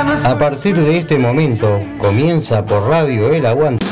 A 0.00 0.38
partir 0.38 0.80
de 0.80 0.96
este 0.96 1.18
momento 1.18 1.78
comienza 1.98 2.64
por 2.64 2.88
Radio 2.88 3.30
El 3.34 3.44
Aguante. 3.44 3.84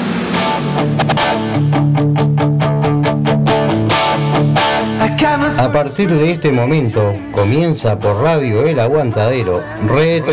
A 5.58 5.71
partir 5.71 6.10
de 6.10 6.31
este 6.31 6.50
momento 6.50 7.15
comienza 7.31 7.99
por 7.99 8.23
Radio 8.23 8.66
El 8.66 8.80
Aguantadero 8.80 9.62
Retro 9.86 10.32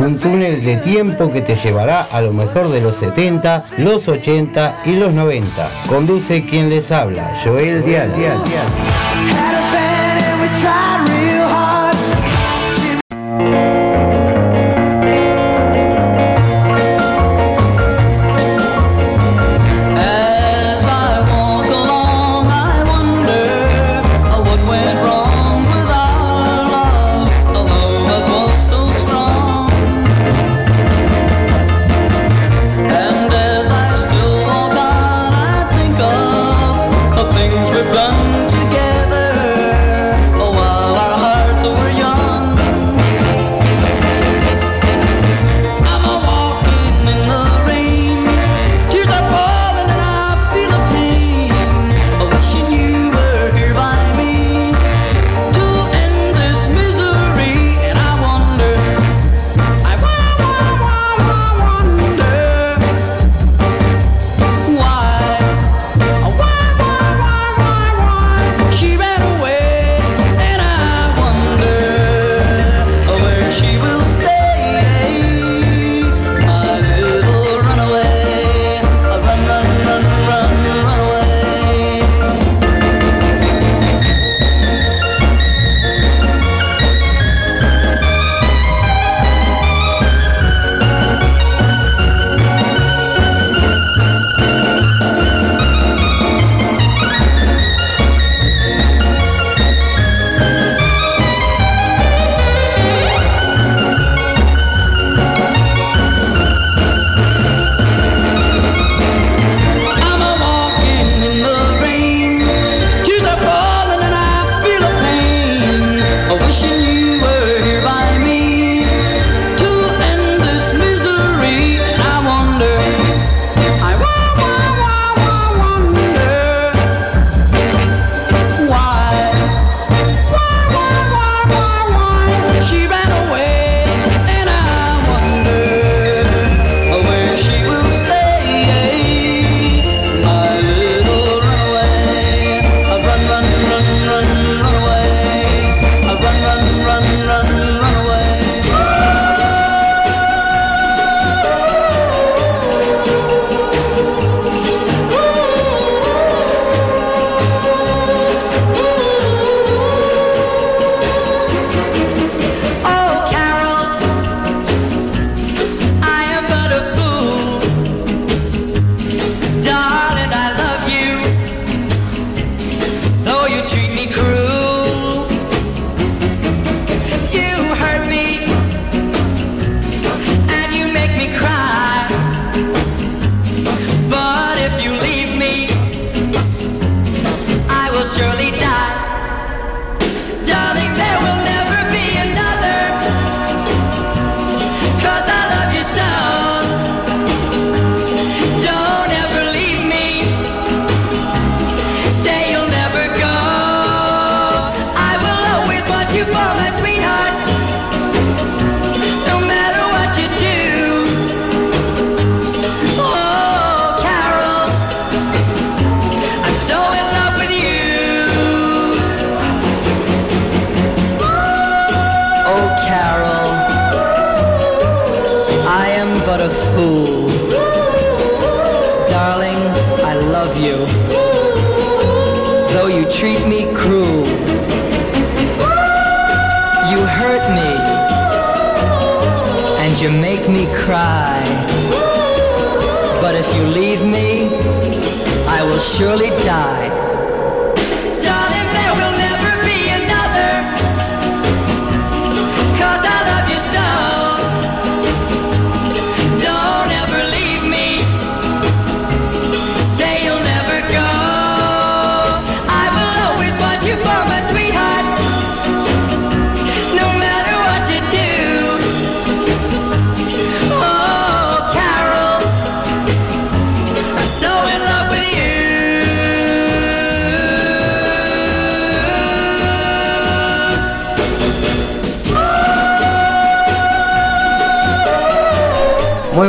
Un 0.00 0.18
túnel 0.20 0.64
de 0.64 0.76
tiempo 0.76 1.32
que 1.32 1.40
te 1.40 1.56
llevará 1.56 2.02
a 2.02 2.20
lo 2.20 2.32
mejor 2.32 2.68
de 2.68 2.80
los 2.80 2.94
70, 2.94 3.64
los 3.78 4.06
80 4.06 4.82
y 4.84 4.94
los 4.94 5.12
90. 5.12 5.68
Conduce 5.88 6.44
quien 6.44 6.70
les 6.70 6.92
habla, 6.92 7.34
Joel 7.42 7.84
Dial. 7.84 8.14
Dial. 8.14 8.38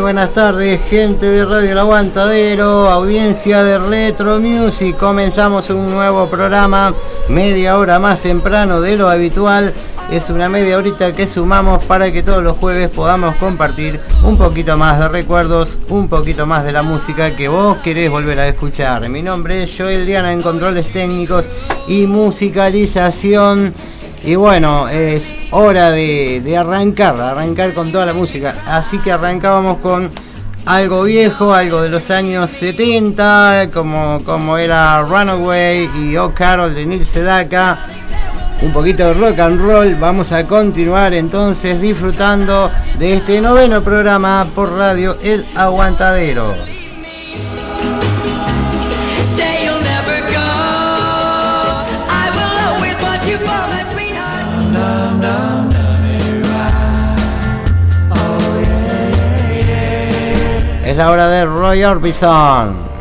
Buenas 0.05 0.33
tardes, 0.33 0.81
gente 0.87 1.25
de 1.25 1.45
Radio 1.45 1.71
El 1.71 1.79
Aguantadero, 1.79 2.91
audiencia 2.91 3.63
de 3.63 3.79
Retro 3.79 4.39
Music. 4.39 4.95
Comenzamos 4.95 5.71
un 5.71 5.89
nuevo 5.89 6.29
programa, 6.29 6.93
media 7.27 7.75
hora 7.79 7.97
más 7.97 8.19
temprano 8.19 8.81
de 8.81 8.97
lo 8.97 9.09
habitual. 9.09 9.73
Es 10.11 10.29
una 10.29 10.47
media 10.47 10.77
horita 10.77 11.11
que 11.13 11.25
sumamos 11.25 11.83
para 11.85 12.11
que 12.11 12.21
todos 12.21 12.43
los 12.43 12.55
jueves 12.57 12.89
podamos 12.89 13.35
compartir 13.37 13.99
un 14.23 14.37
poquito 14.37 14.77
más 14.77 14.99
de 14.99 15.07
recuerdos, 15.07 15.79
un 15.89 16.07
poquito 16.07 16.45
más 16.45 16.63
de 16.63 16.71
la 16.71 16.83
música 16.83 17.35
que 17.35 17.47
vos 17.47 17.77
querés 17.77 18.11
volver 18.11 18.39
a 18.39 18.47
escuchar. 18.47 19.09
Mi 19.09 19.23
nombre 19.23 19.63
es 19.63 19.75
Joel 19.75 20.05
Diana 20.05 20.31
en 20.31 20.43
Controles 20.43 20.85
Técnicos 20.93 21.49
y 21.87 22.05
Musicalización. 22.05 23.73
Y 24.25 24.33
bueno, 24.33 24.87
es 24.87 25.35
hora 25.51 25.91
de, 25.91 26.57
arrancar, 26.57 27.15
de 27.15 27.23
arrancar 27.23 27.73
con 27.73 27.91
toda 27.91 28.07
la 28.07 28.13
música. 28.13 28.55
Así 28.65 28.97
que 28.97 29.11
arrancábamos 29.11 29.77
con 29.77 30.09
algo 30.65 31.03
viejo, 31.03 31.53
algo 31.53 31.79
de 31.83 31.89
los 31.89 32.09
años 32.09 32.49
70, 32.49 33.69
como, 33.71 34.23
como 34.25 34.57
era 34.57 35.03
Runaway 35.03 35.91
y 35.95 36.17
Oh 36.17 36.33
Carol 36.33 36.73
de 36.73 36.87
Neil 36.87 37.05
Sedaka. 37.05 37.85
Un 38.63 38.73
poquito 38.73 39.05
de 39.05 39.13
rock 39.13 39.37
and 39.39 39.61
roll. 39.61 39.93
Vamos 39.93 40.31
a 40.31 40.47
continuar 40.47 41.13
entonces 41.13 41.79
disfrutando 41.79 42.71
de 42.97 43.13
este 43.13 43.39
noveno 43.39 43.83
programa 43.83 44.47
por 44.55 44.71
radio 44.71 45.17
El 45.21 45.45
Aguantadero. 45.55 46.74
Es 60.95 60.99
la 60.99 61.11
hora 61.11 61.27
de 61.27 61.43
Roy 61.43 61.83
Orbison. 61.83 62.94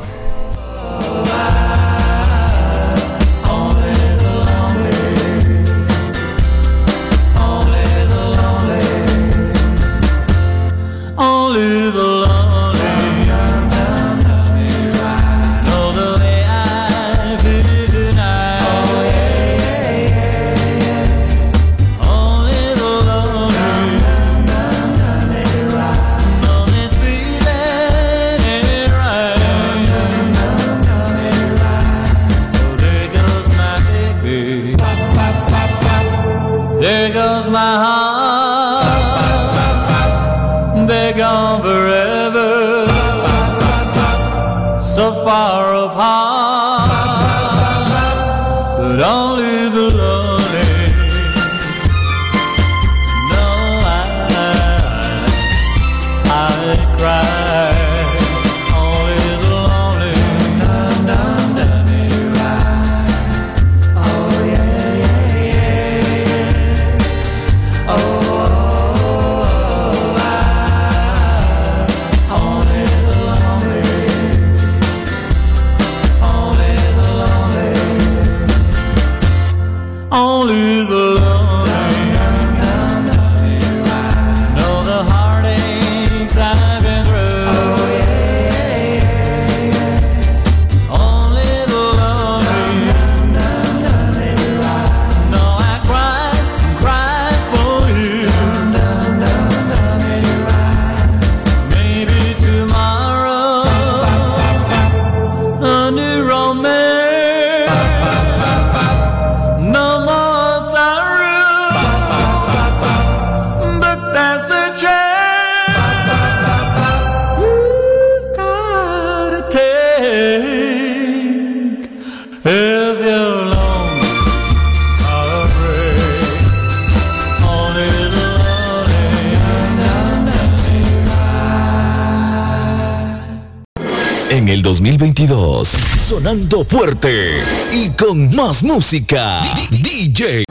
2022, 134.84 135.68
sonando 136.06 136.62
fuerte 136.62 137.38
y 137.72 137.88
con 137.90 138.34
más 138.36 138.62
música. 138.62 139.40
DJ 139.70 140.44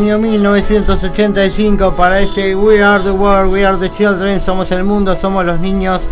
Año 0.00 0.16
1985 0.16 1.92
para 1.94 2.20
este 2.20 2.56
We 2.56 2.82
Are 2.82 3.04
the 3.04 3.10
World, 3.10 3.52
We 3.52 3.66
Are 3.66 3.76
the 3.76 3.92
Children, 3.92 4.40
somos 4.40 4.72
el 4.72 4.82
mundo, 4.82 5.14
somos 5.14 5.44
los 5.44 5.60
niños. 5.60 6.08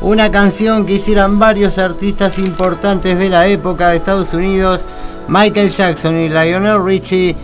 Una 0.00 0.30
canción 0.30 0.86
que 0.86 0.92
hicieron 0.92 1.40
varios 1.40 1.76
artistas 1.76 2.38
importantes 2.38 3.18
de 3.18 3.28
la 3.28 3.48
época 3.48 3.88
de 3.88 3.96
Estados 3.96 4.32
Unidos, 4.32 4.86
Michael 5.26 5.70
Jackson 5.70 6.18
y 6.18 6.28
Lionel 6.28 6.84
Richie, 6.84 7.34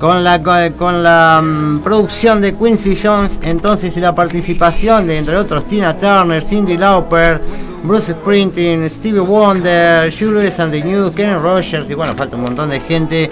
con 0.00 0.24
la, 0.24 0.42
con 0.76 1.04
la 1.04 1.40
mm, 1.40 1.78
producción 1.78 2.40
de 2.40 2.56
Quincy 2.56 2.98
Jones, 3.00 3.38
entonces 3.42 3.96
la 3.98 4.16
participación 4.16 5.06
de, 5.06 5.18
entre 5.18 5.36
otros, 5.36 5.64
Tina 5.68 5.96
Turner, 5.96 6.42
Cindy 6.42 6.76
Lauper, 6.76 7.40
Bruce 7.84 8.14
Springsteen, 8.14 8.90
Stevie 8.90 9.20
Wonder, 9.20 10.12
Julius 10.12 10.58
and 10.58 10.72
the 10.72 10.82
News, 10.82 11.14
Kenny 11.14 11.34
Rogers, 11.34 11.88
y 11.88 11.94
bueno, 11.94 12.14
falta 12.16 12.34
un 12.34 12.42
montón 12.42 12.70
de 12.70 12.80
gente 12.80 13.30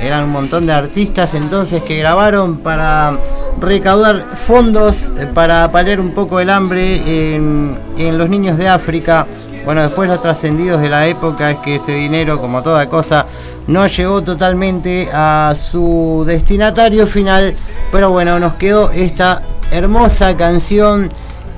eran 0.00 0.24
un 0.24 0.30
montón 0.30 0.66
de 0.66 0.72
artistas 0.72 1.34
entonces 1.34 1.82
que 1.82 1.98
grabaron 1.98 2.58
para 2.58 3.16
recaudar 3.60 4.24
fondos 4.36 5.10
eh, 5.18 5.28
para 5.32 5.70
paliar 5.70 6.00
un 6.00 6.12
poco 6.12 6.40
el 6.40 6.50
hambre 6.50 7.34
en, 7.34 7.78
los 8.16 8.28
niños 8.28 8.58
de 8.58 8.68
África. 8.68 9.26
Bueno, 9.64 9.82
después 9.82 10.08
los 10.08 10.22
trascendidos 10.22 10.80
de 10.80 10.88
la 10.88 11.06
época 11.06 11.50
es 11.50 11.58
que 11.58 11.76
ese 11.76 11.92
dinero, 11.92 12.40
como 12.40 12.62
toda 12.62 12.88
cosa, 12.88 13.26
no 13.66 13.86
llegó 13.86 14.22
totalmente 14.22 15.08
a 15.12 15.54
su 15.56 16.24
destinatario 16.26 17.06
final. 17.06 17.54
Pero 17.92 18.10
bueno, 18.10 18.38
nos 18.38 18.54
quedó 18.54 18.90
esta 18.90 19.42
hermosa 19.70 20.36
canción 20.36 21.10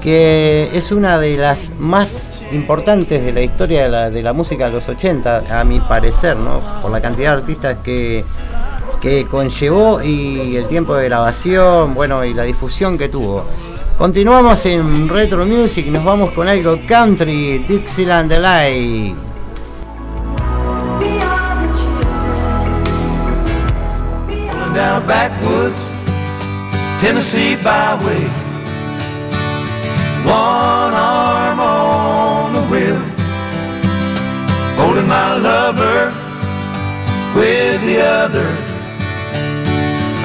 que 0.03 0.71
es 0.73 0.91
una 0.93 1.19
de 1.19 1.37
las 1.37 1.73
más 1.79 2.40
importantes 2.53 3.25
de 3.25 3.33
la 3.33 3.43
historia 3.43 4.11
de 4.11 4.23
la, 4.23 4.33
música 4.33 4.67
de 4.67 4.73
los 4.73 4.89
80, 4.89 5.61
a 5.61 5.65
mi 5.65 5.81
parecer, 5.81 6.37
¿no? 6.37 6.61
por 6.83 6.91
la 6.91 7.01
cantidad 7.01 7.33
de 7.33 7.41
artistas 7.41 7.77
que, 7.83 8.25
que 9.01 9.27
conllevó 9.27 10.03
y 10.03 10.57
el 10.57 10.67
tiempo 10.67 10.95
de 10.95 11.07
grabación, 11.07 11.95
bueno, 11.95 12.25
y 12.25 12.35
la 12.35 12.45
difusión 12.45 12.99
que 12.99 13.09
tuvo. 13.09 13.45
Continuamos 13.99 14.65
en 14.67 15.09
Retro 15.09 15.45
Music, 15.45 15.87
nos 15.87 16.05
vamos 16.05 16.31
con 16.31 16.49
algo 16.49 16.79
country, 16.87 17.59
Dixieland 17.59 18.31
Delight. 18.31 19.15
Down 24.75 25.03
a 25.03 25.07
backwoods, 25.07 25.93
Tennessee 27.01 27.57
byway. 27.57 28.51
one 30.25 31.10
holding 34.81 35.07
my 35.07 35.37
lover 35.37 36.11
with 37.37 37.81
the 37.85 38.01
other. 38.01 38.49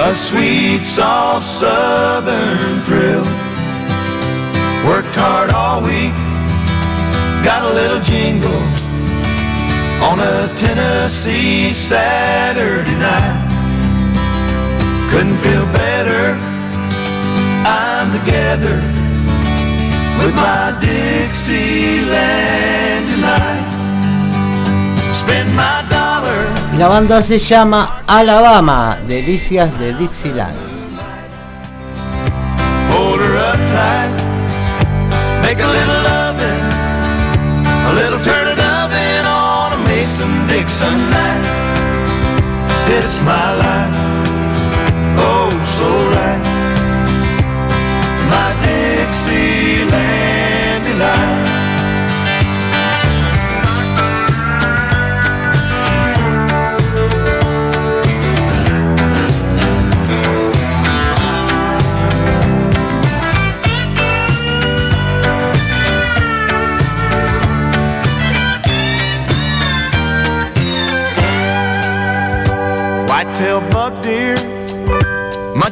A 0.07 0.15
sweet, 0.15 0.81
soft 0.81 1.45
southern 1.45 2.81
thrill. 2.85 3.25
Worked 4.87 5.15
hard 5.15 5.49
all 5.49 5.81
week, 5.81 6.15
got 7.43 7.61
a 7.69 7.73
little 7.79 7.99
jingle 7.99 8.63
on 10.09 10.19
a 10.19 10.47
Tennessee 10.55 11.73
Saturday 11.73 12.97
night. 13.11 13.43
Couldn't 15.11 15.39
feel 15.45 15.65
better, 15.83 16.37
I'm 17.67 18.07
together 18.19 18.77
with 20.19 20.33
my 20.35 20.71
Dixieland 20.79 22.05
delight. 23.11 23.64
Y 26.75 26.77
la 26.77 26.87
banda 26.87 27.21
se 27.21 27.39
llama 27.39 28.01
Alabama, 28.05 28.97
Delicias 29.07 29.79
de 29.79 29.93
Dixieland. 29.93 30.55
Hold 32.91 33.21
her 33.21 33.37
up 33.37 33.59
tight, 33.69 34.11
make 35.41 35.61
a 35.61 35.67
little 35.67 36.01
loving, 36.03 36.63
a 37.87 37.93
little 37.93 38.19
turn 38.23 38.47
it 38.49 38.59
oven 38.59 39.25
on 39.25 39.73
a 39.73 39.77
Mason 39.87 40.47
Dixon 40.47 41.09
night. 41.09 41.45
It's 42.87 43.21
my 43.21 43.55
life, 43.55 43.95
oh 45.17 45.49
so 45.77 45.87
right. 46.13 46.34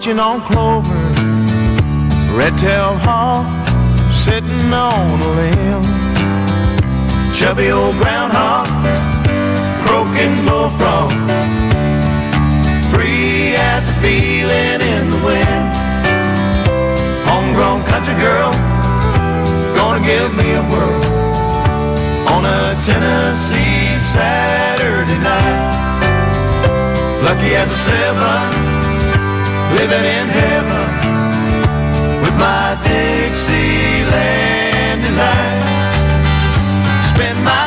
Munching 0.04 0.20
on 0.20 0.42
clover 0.42 0.92
Red-tailed 2.36 2.98
hawk 3.04 3.48
sitting 4.12 4.74
on 4.74 5.22
a 5.22 5.30
limb. 5.40 5.84
Chubby 7.34 7.72
old 7.72 7.96
groundhog, 7.96 8.68
croaking 9.86 10.36
bullfrog. 10.46 11.12
Free 12.92 13.56
as 13.56 13.88
a 13.88 13.94
feeling 14.02 14.82
in 14.82 15.10
the 15.10 15.20
wind. 15.24 15.70
Homegrown 17.30 17.84
country 17.86 18.16
girl, 18.16 18.52
gonna 19.76 20.04
give 20.06 20.36
me 20.36 20.52
a 20.54 20.64
whirl 20.72 21.04
on 22.34 22.46
a 22.46 22.82
Tennessee 22.84 23.98
Saturday 24.00 25.20
night. 25.20 25.84
Lucky 27.24 27.56
as 27.56 27.70
a 27.72 27.78
seven, 27.78 28.73
living 29.74 30.06
in 30.06 30.28
heaven 30.28 30.88
with 32.22 32.36
my 32.38 32.78
Dixieland 32.86 34.12
delight. 35.02 35.98
Spend 37.12 37.38
my 37.44 37.63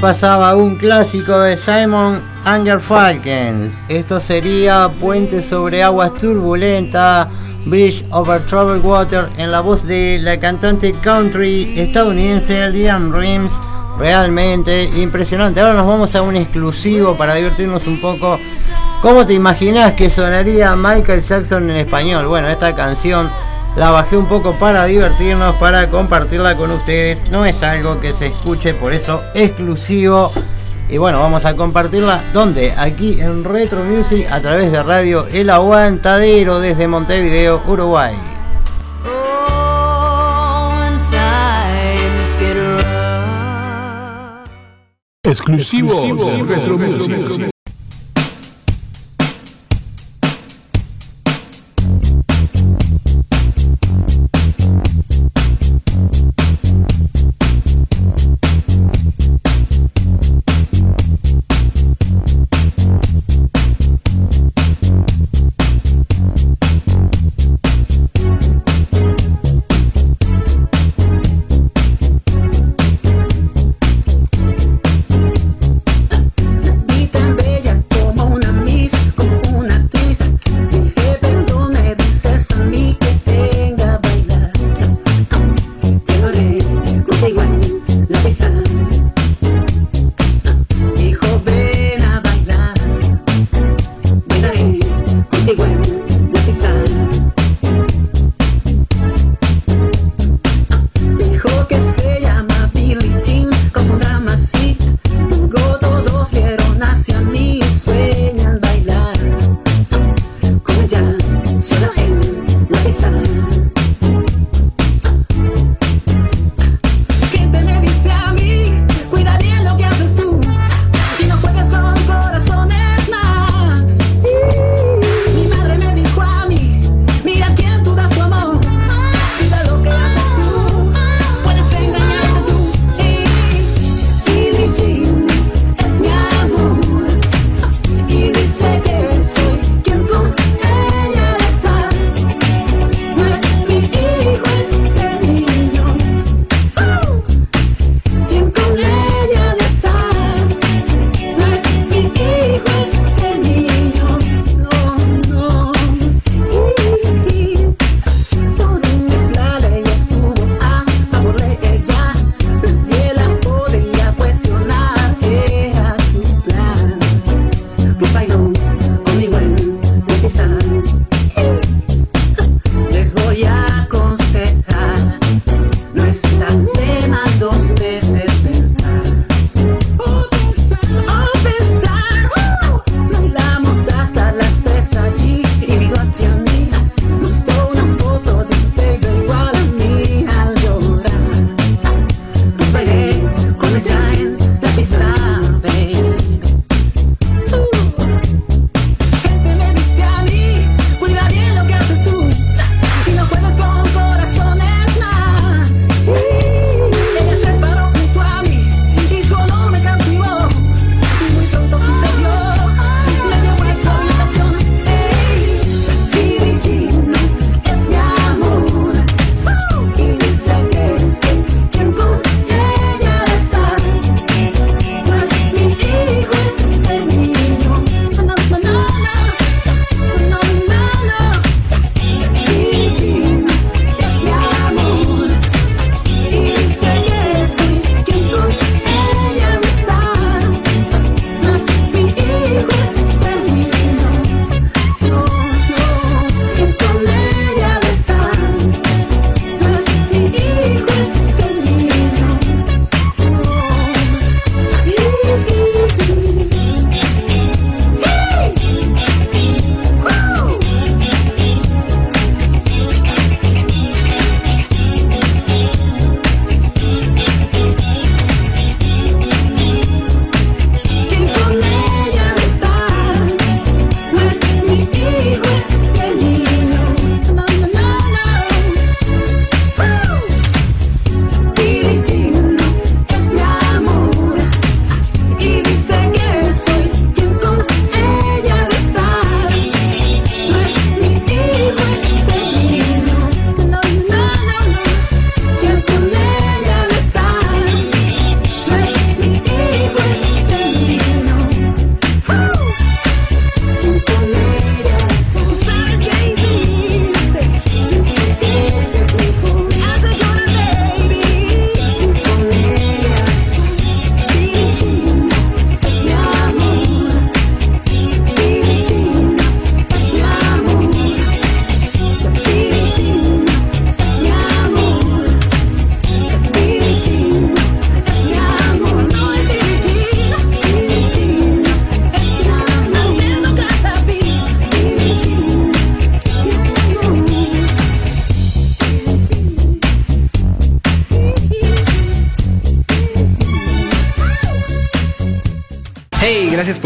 Pasaba 0.00 0.56
un 0.56 0.76
clásico 0.76 1.38
de 1.38 1.56
Simon 1.56 2.20
Anger 2.44 2.80
Falcon. 2.80 3.70
Esto 3.88 4.18
sería 4.18 4.90
Puente 5.00 5.40
sobre 5.40 5.82
aguas 5.82 6.12
turbulentas, 6.14 7.28
Bridge 7.66 8.04
over 8.10 8.44
Troubled 8.44 8.84
Water, 8.84 9.28
en 9.38 9.52
la 9.52 9.60
voz 9.60 9.86
de 9.86 10.18
la 10.20 10.40
cantante 10.40 10.92
country 11.02 11.74
estadounidense 11.78 12.68
Liam 12.70 13.12
Rims. 13.12 13.60
Realmente 13.96 14.84
impresionante. 14.96 15.60
Ahora 15.60 15.74
nos 15.74 15.86
vamos 15.86 16.14
a 16.16 16.22
un 16.22 16.36
exclusivo 16.36 17.16
para 17.16 17.34
divertirnos 17.34 17.86
un 17.86 18.00
poco. 18.00 18.40
¿Cómo 19.02 19.24
te 19.24 19.34
imaginas 19.34 19.92
que 19.92 20.10
sonaría 20.10 20.74
Michael 20.74 21.22
Jackson 21.22 21.70
en 21.70 21.76
español? 21.76 22.26
Bueno, 22.26 22.48
esta 22.48 22.74
canción 22.74 23.30
la 23.76 23.90
bajé 23.90 24.16
un 24.16 24.26
poco 24.26 24.54
para 24.54 24.84
divertirnos, 24.84 25.56
para 25.56 25.88
compartirla 25.88 26.56
con 26.56 26.70
ustedes. 26.70 27.30
No 27.30 27.44
es 27.44 27.62
algo 27.62 28.00
que 28.00 28.12
se 28.12 28.26
escuche, 28.26 28.74
por 28.74 28.92
eso 28.92 29.22
exclusivo. 29.34 30.30
Y 30.88 30.98
bueno, 30.98 31.20
vamos 31.20 31.46
a 31.46 31.56
compartirla. 31.56 32.22
¿Dónde? 32.32 32.74
Aquí 32.76 33.20
en 33.20 33.44
Retro 33.44 33.82
Music 33.84 34.26
a 34.30 34.40
través 34.40 34.72
de 34.72 34.82
radio 34.82 35.26
El 35.32 35.48
Aguantadero 35.48 36.60
desde 36.60 36.86
Montevideo, 36.86 37.62
Uruguay. 37.66 38.14
Exclusivo, 45.24 46.02
de 46.02 46.42
Retro 46.42 46.76
Music. 46.76 47.51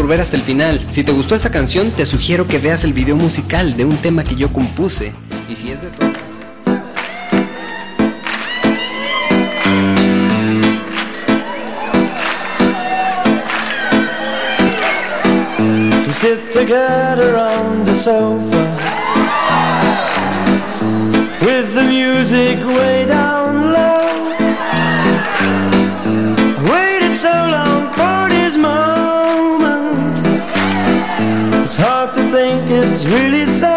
ver 0.07 0.21
hasta 0.21 0.35
el 0.35 0.41
final. 0.41 0.85
Si 0.89 1.03
te 1.03 1.11
gustó 1.11 1.35
esta 1.35 1.51
canción, 1.51 1.91
te 1.91 2.05
sugiero 2.05 2.47
que 2.47 2.57
veas 2.57 2.83
el 2.83 2.93
video 2.93 3.15
musical 3.15 3.75
de 3.77 3.85
un 3.85 3.97
tema 3.97 4.23
que 4.23 4.35
yo 4.35 4.51
compuse. 4.51 5.13
Y 5.49 5.55
si 5.55 5.71
es 5.71 5.81
de 5.81 5.89
tu... 5.89 6.07
sit 16.13 16.51
together 16.51 17.35
on 17.35 17.85
the 17.85 17.95
sofa 17.95 18.63
with 21.45 21.75
the 21.75 21.83
music 21.83 22.57
way 22.65 23.05
down 23.05 23.71
low. 23.71 24.33
I 26.57 26.71
waited 26.71 27.15
so 27.15 27.29
long. 27.29 27.66
really 33.07 33.45
so 33.45 33.76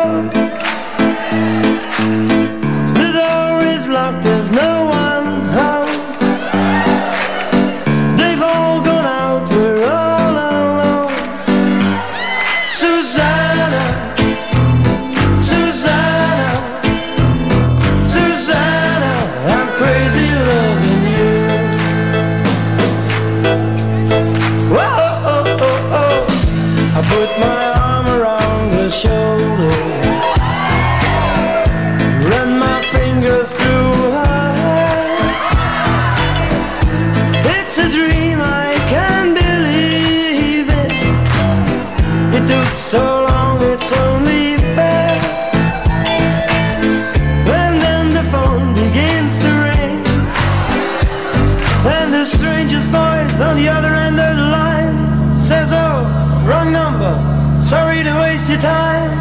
your 58.51 58.59
time. 58.59 59.13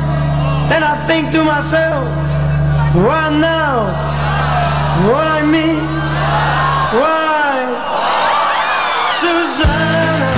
And 0.73 0.83
I 0.83 1.05
think 1.05 1.31
to 1.33 1.43
myself, 1.43 2.07
Why 2.95 3.29
now, 3.29 3.85
why 5.07 5.45
me? 5.45 5.75
Why? 6.99 7.53
Susanna. 9.19 10.28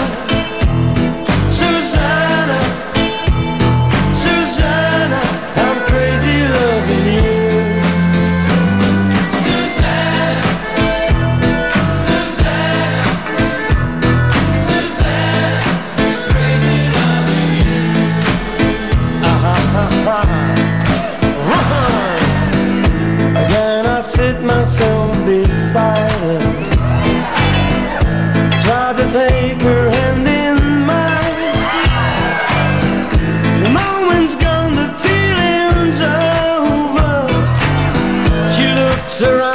myself 24.72 25.26
beside 25.26 26.12
her. 26.12 26.40
Tried 28.64 28.96
to 28.98 29.12
take 29.12 29.62
her 29.62 29.90
hand 29.90 30.26
in 30.26 30.86
mine. 30.86 31.56
The 33.64 33.70
moment's 33.70 34.36
gone, 34.36 34.74
the 34.76 34.88
feeling's 35.04 36.00
over. 36.02 37.28
She 38.54 38.66
looks 38.74 39.22
around. 39.22 39.51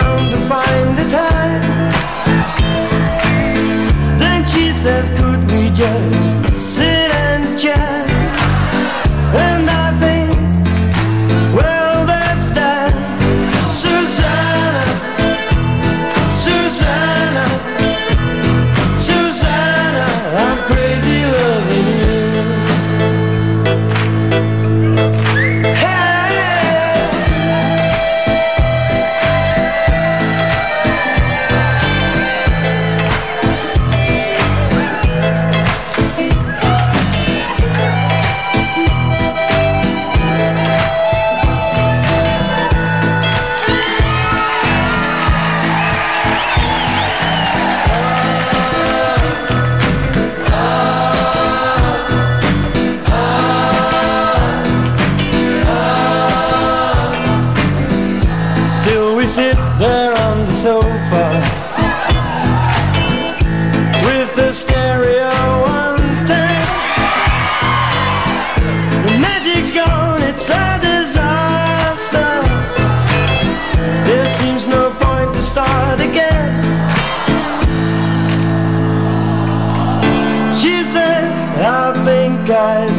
guide 82.47 82.96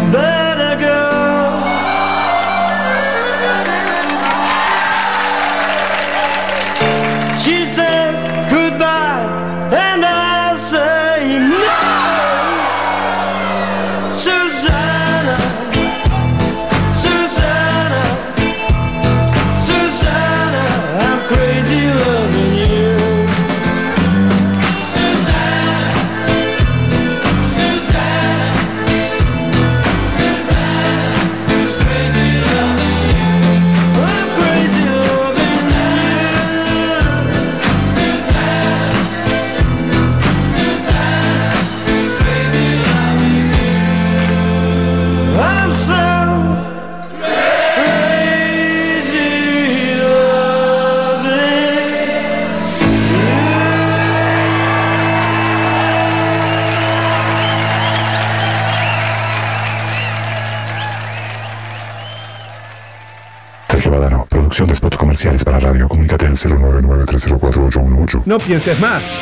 099-304-818. 66.45 68.23
No 68.25 68.37
pienses 68.39 68.79
más. 68.79 69.19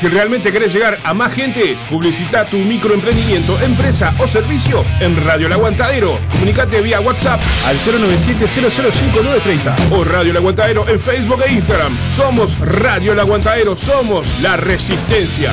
Si 0.00 0.08
realmente 0.08 0.52
querés 0.52 0.72
llegar 0.72 0.98
a 1.04 1.14
más 1.14 1.32
gente, 1.32 1.76
publicita 1.88 2.48
tu 2.48 2.58
microemprendimiento, 2.58 3.58
empresa 3.60 4.14
o 4.18 4.28
servicio 4.28 4.84
en 5.00 5.24
Radio 5.24 5.46
El 5.46 5.52
Aguantadero. 5.52 6.18
Comunicate 6.32 6.80
vía 6.80 7.00
WhatsApp 7.00 7.40
al 7.66 7.76
097-005930 7.78 9.92
o 9.92 10.04
Radio 10.04 10.30
El 10.30 10.36
Aguantadero 10.36 10.88
en 10.88 11.00
Facebook 11.00 11.42
e 11.46 11.52
Instagram. 11.52 11.92
Somos 12.14 12.58
Radio 12.60 13.12
El 13.12 13.20
Aguantadero, 13.20 13.76
somos 13.76 14.40
la 14.40 14.56
resistencia. 14.56 15.52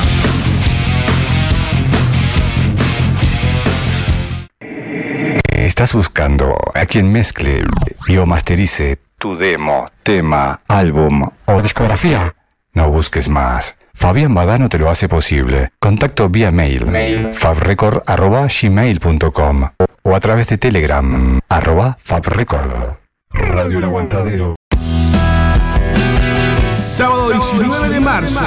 ¿Estás 5.49 5.93
buscando 5.93 6.55
a 6.73 6.85
quien 6.85 7.11
mezcle 7.11 7.63
y 8.07 8.17
o 8.17 8.25
masterice 8.25 8.99
tu 9.17 9.35
demo, 9.35 9.89
tema, 10.03 10.61
álbum 10.67 11.27
o 11.45 11.61
discografía? 11.61 12.35
No 12.73 12.91
busques 12.91 13.29
más. 13.29 13.77
Fabián 13.93 14.35
Badano 14.35 14.69
te 14.69 14.77
lo 14.77 14.91
hace 14.91 15.09
posible. 15.09 15.71
Contacto 15.79 16.29
vía 16.29 16.51
mail, 16.51 16.85
fabrecord.gmail.com 17.33 19.69
o 20.03 20.15
a 20.15 20.19
través 20.19 20.47
de 20.47 20.59
Telegram, 20.59 21.39
arroba 21.49 21.97
fabrecord. 21.99 22.97
Radio 23.31 23.79
El 23.79 23.85
Aguantadero. 23.85 24.56
Sábado 26.97 27.29
19 27.29 27.89
de 27.89 27.99
marzo, 27.99 28.43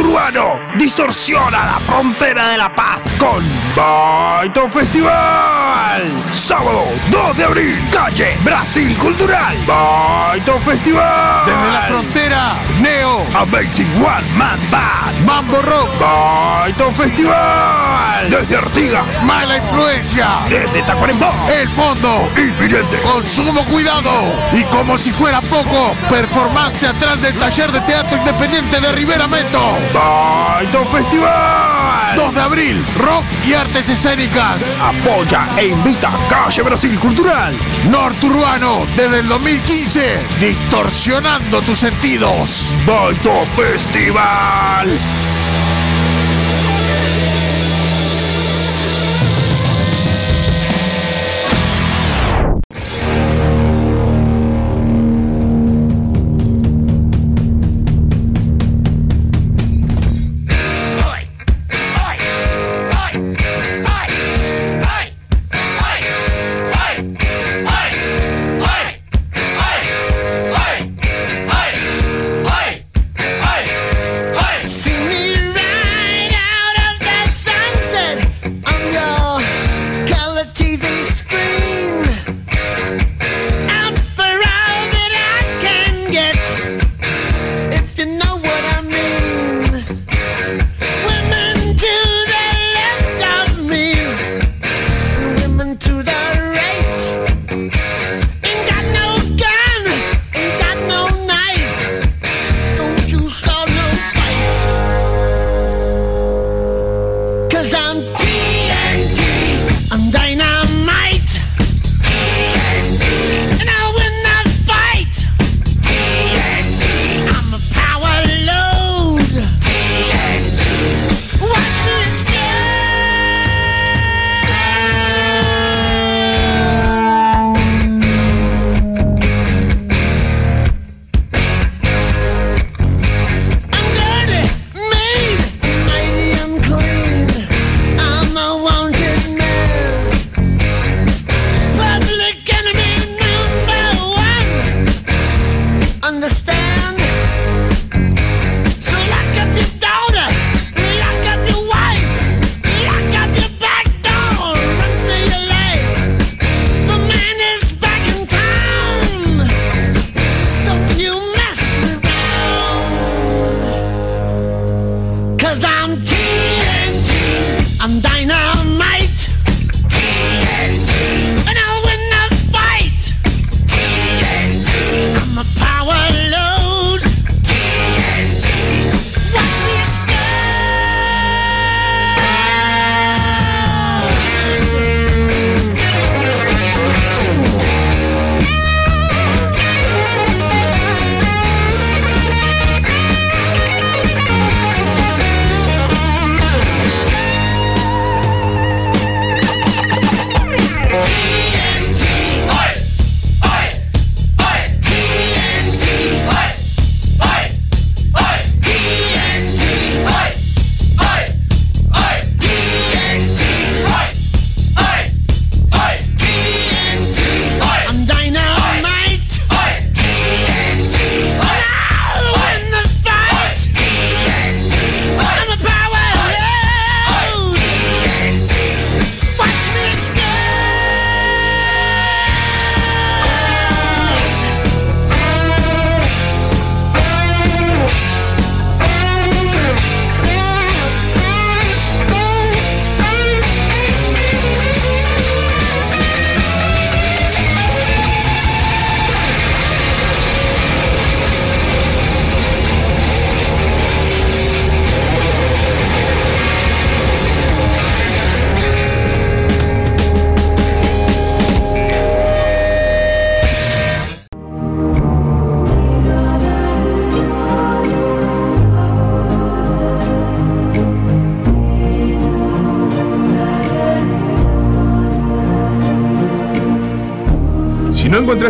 Norturbano 0.00 0.58
distorsiona 0.76 1.66
la 1.66 1.78
frontera 1.78 2.48
de 2.48 2.56
la 2.56 2.74
paz 2.74 3.02
con 3.18 3.44
Baito 3.76 4.66
Festival. 4.70 6.02
Sábado 6.32 6.84
2 7.10 7.36
de 7.36 7.44
abril, 7.44 7.88
calle 7.92 8.34
Brasil 8.42 8.96
Cultural. 8.96 9.58
Baito 9.66 10.58
Festival. 10.60 11.44
Desde 11.44 11.72
la 11.72 11.82
frontera, 11.82 12.52
Neo 12.80 13.26
Amazing 13.34 13.94
One 14.02 14.26
Man 14.38 14.58
Band. 14.70 15.26
Mambo 15.26 15.60
Rock. 15.60 15.90
Baito 16.00 16.90
Festival. 16.92 18.30
Desde 18.30 18.56
Artigas. 18.56 19.22
Mala 19.24 19.58
influencia, 19.58 20.26
Desde 20.48 20.80
Tacuarembó. 20.82 21.30
el 21.52 21.68
fondo, 21.70 22.26
Inminente. 22.38 22.96
con 23.02 23.22
sumo 23.22 23.64
cuidado 23.66 24.10
y 24.52 24.62
como 24.64 24.96
si 24.96 25.10
fuera 25.12 25.42
poco, 25.42 25.94
performaste 26.08 26.86
atrás 26.86 27.20
del 27.20 27.34
taller 27.34 27.70
de 27.70 27.80
teatro 27.82 28.16
independiente 28.16 28.80
de 28.80 28.92
Rivera 28.92 29.26
Meto. 29.26 29.76
Baito 29.92 30.84
Festival. 30.84 32.16
2 32.16 32.34
de 32.34 32.40
abril, 32.40 32.86
rock 32.98 33.24
y 33.46 33.54
artes 33.54 33.88
escénicas. 33.88 34.60
Apoya 34.80 35.48
e 35.58 35.68
invita 35.68 36.10
Calle 36.28 36.62
Brasil 36.62 36.98
Cultural. 36.98 37.54
Norturbano, 37.90 38.86
desde 38.96 39.20
el 39.20 39.28
2015, 39.28 40.20
distorsionando 40.38 41.60
tus 41.62 41.78
sentidos. 41.78 42.66
Baito 42.86 43.44
Festival. 43.56 44.98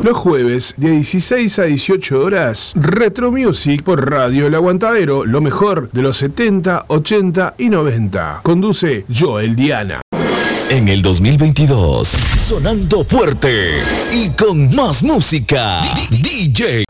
Los 0.02 0.16
jueves 0.16 0.74
de 0.76 0.90
16 0.90 1.58
a 1.58 1.64
18 1.64 2.20
horas, 2.20 2.72
Retro 2.76 3.30
Music 3.30 3.82
por 3.82 4.10
Radio 4.10 4.46
El 4.46 4.54
Aguantadero, 4.54 5.24
lo 5.24 5.40
mejor 5.40 5.90
de 5.92 6.02
los 6.02 6.16
70, 6.18 6.84
80 6.88 7.54
y 7.58 7.68
90. 7.68 8.40
Conduce 8.42 9.04
Joel 9.12 9.56
Diana. 9.56 10.02
En 10.70 10.88
el 10.88 11.02
2022 11.02 12.41
sonando 12.52 13.02
fuerte 13.02 13.82
y 14.12 14.28
con 14.28 14.74
más 14.74 15.02
música. 15.02 15.80
DJ 16.10 16.84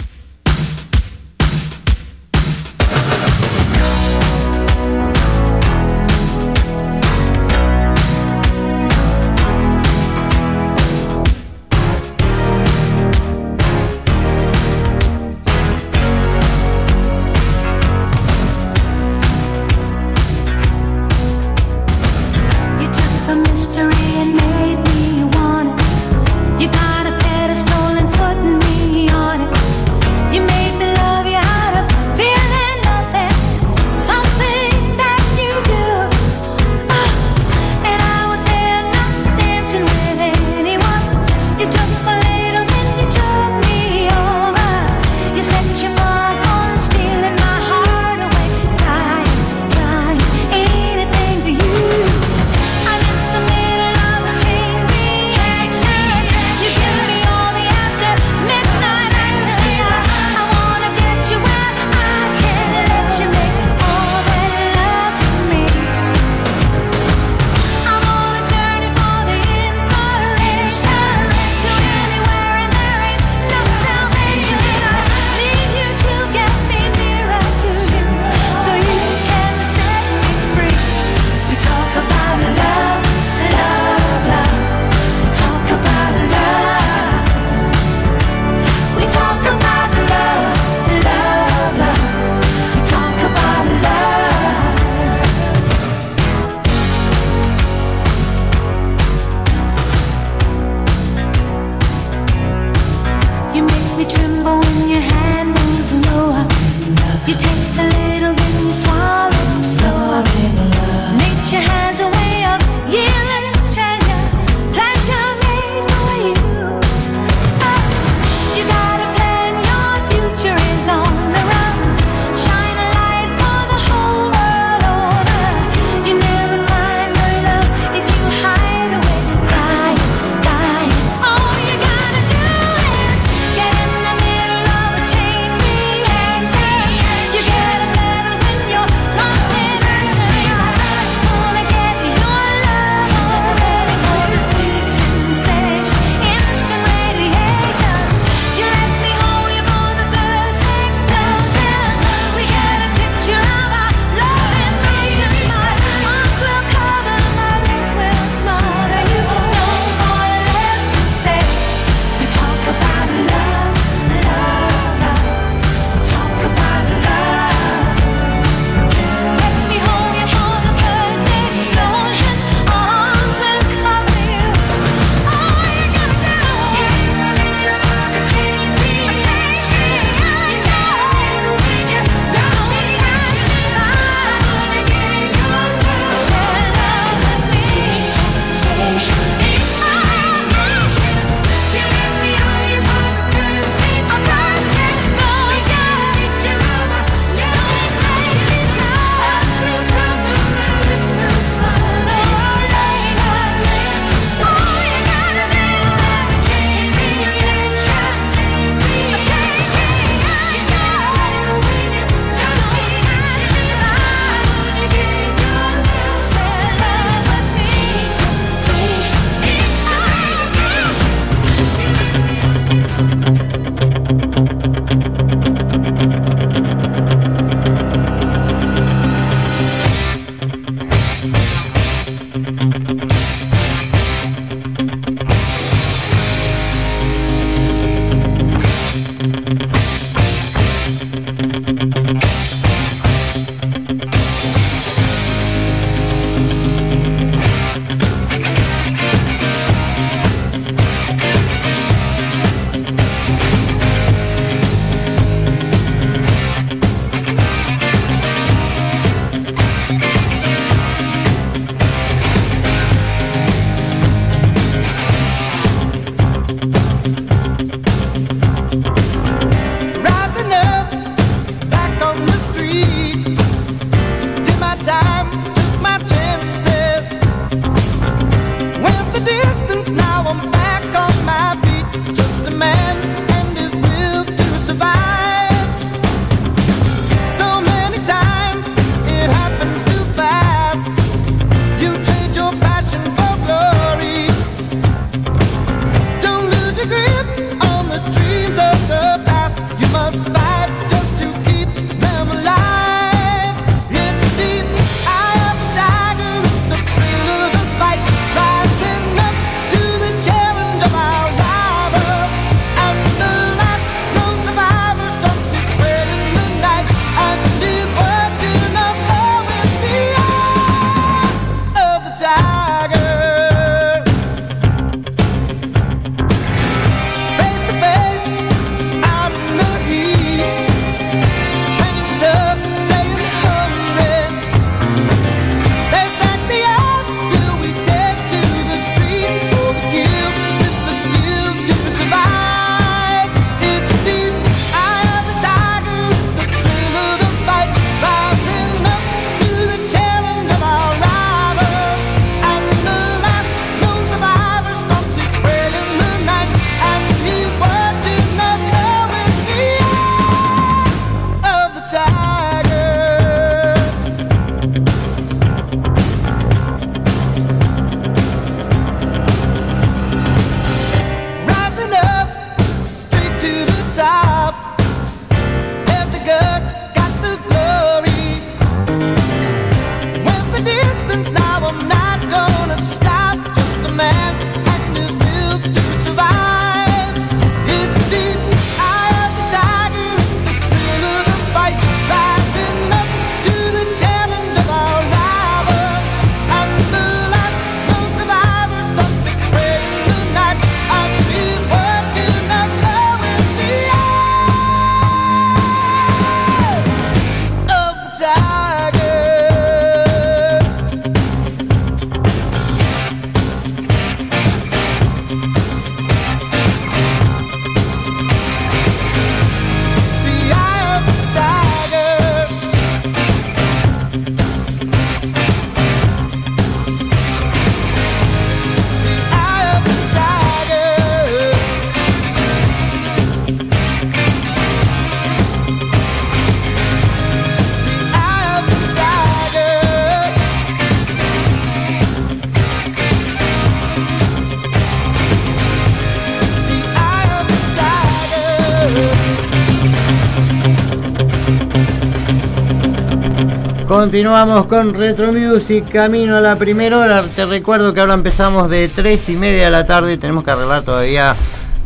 Continuamos 454.02 454.66
con 454.66 454.94
Retro 454.94 455.32
Music, 455.32 455.88
camino 455.88 456.36
a 456.36 456.40
la 456.40 456.56
primera 456.56 456.98
hora. 456.98 457.22
Te 457.22 457.46
recuerdo 457.46 457.94
que 457.94 458.00
ahora 458.00 458.14
empezamos 458.14 458.68
de 458.68 458.88
3 458.88 459.28
y 459.28 459.36
media 459.36 459.66
de 459.66 459.70
la 459.70 459.86
tarde. 459.86 460.16
Tenemos 460.16 460.42
que 460.42 460.50
arreglar 460.50 460.82
todavía 460.82 461.36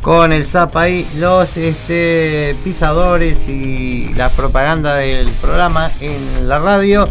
con 0.01 0.33
el 0.33 0.47
zap 0.47 0.75
ahí 0.79 1.07
los 1.19 1.59
este, 1.59 2.57
pisadores 2.64 3.47
y 3.49 4.14
la 4.14 4.31
propaganda 4.31 4.95
del 4.95 5.29
programa 5.43 5.91
en 6.01 6.49
la 6.49 6.59
radio. 6.59 7.07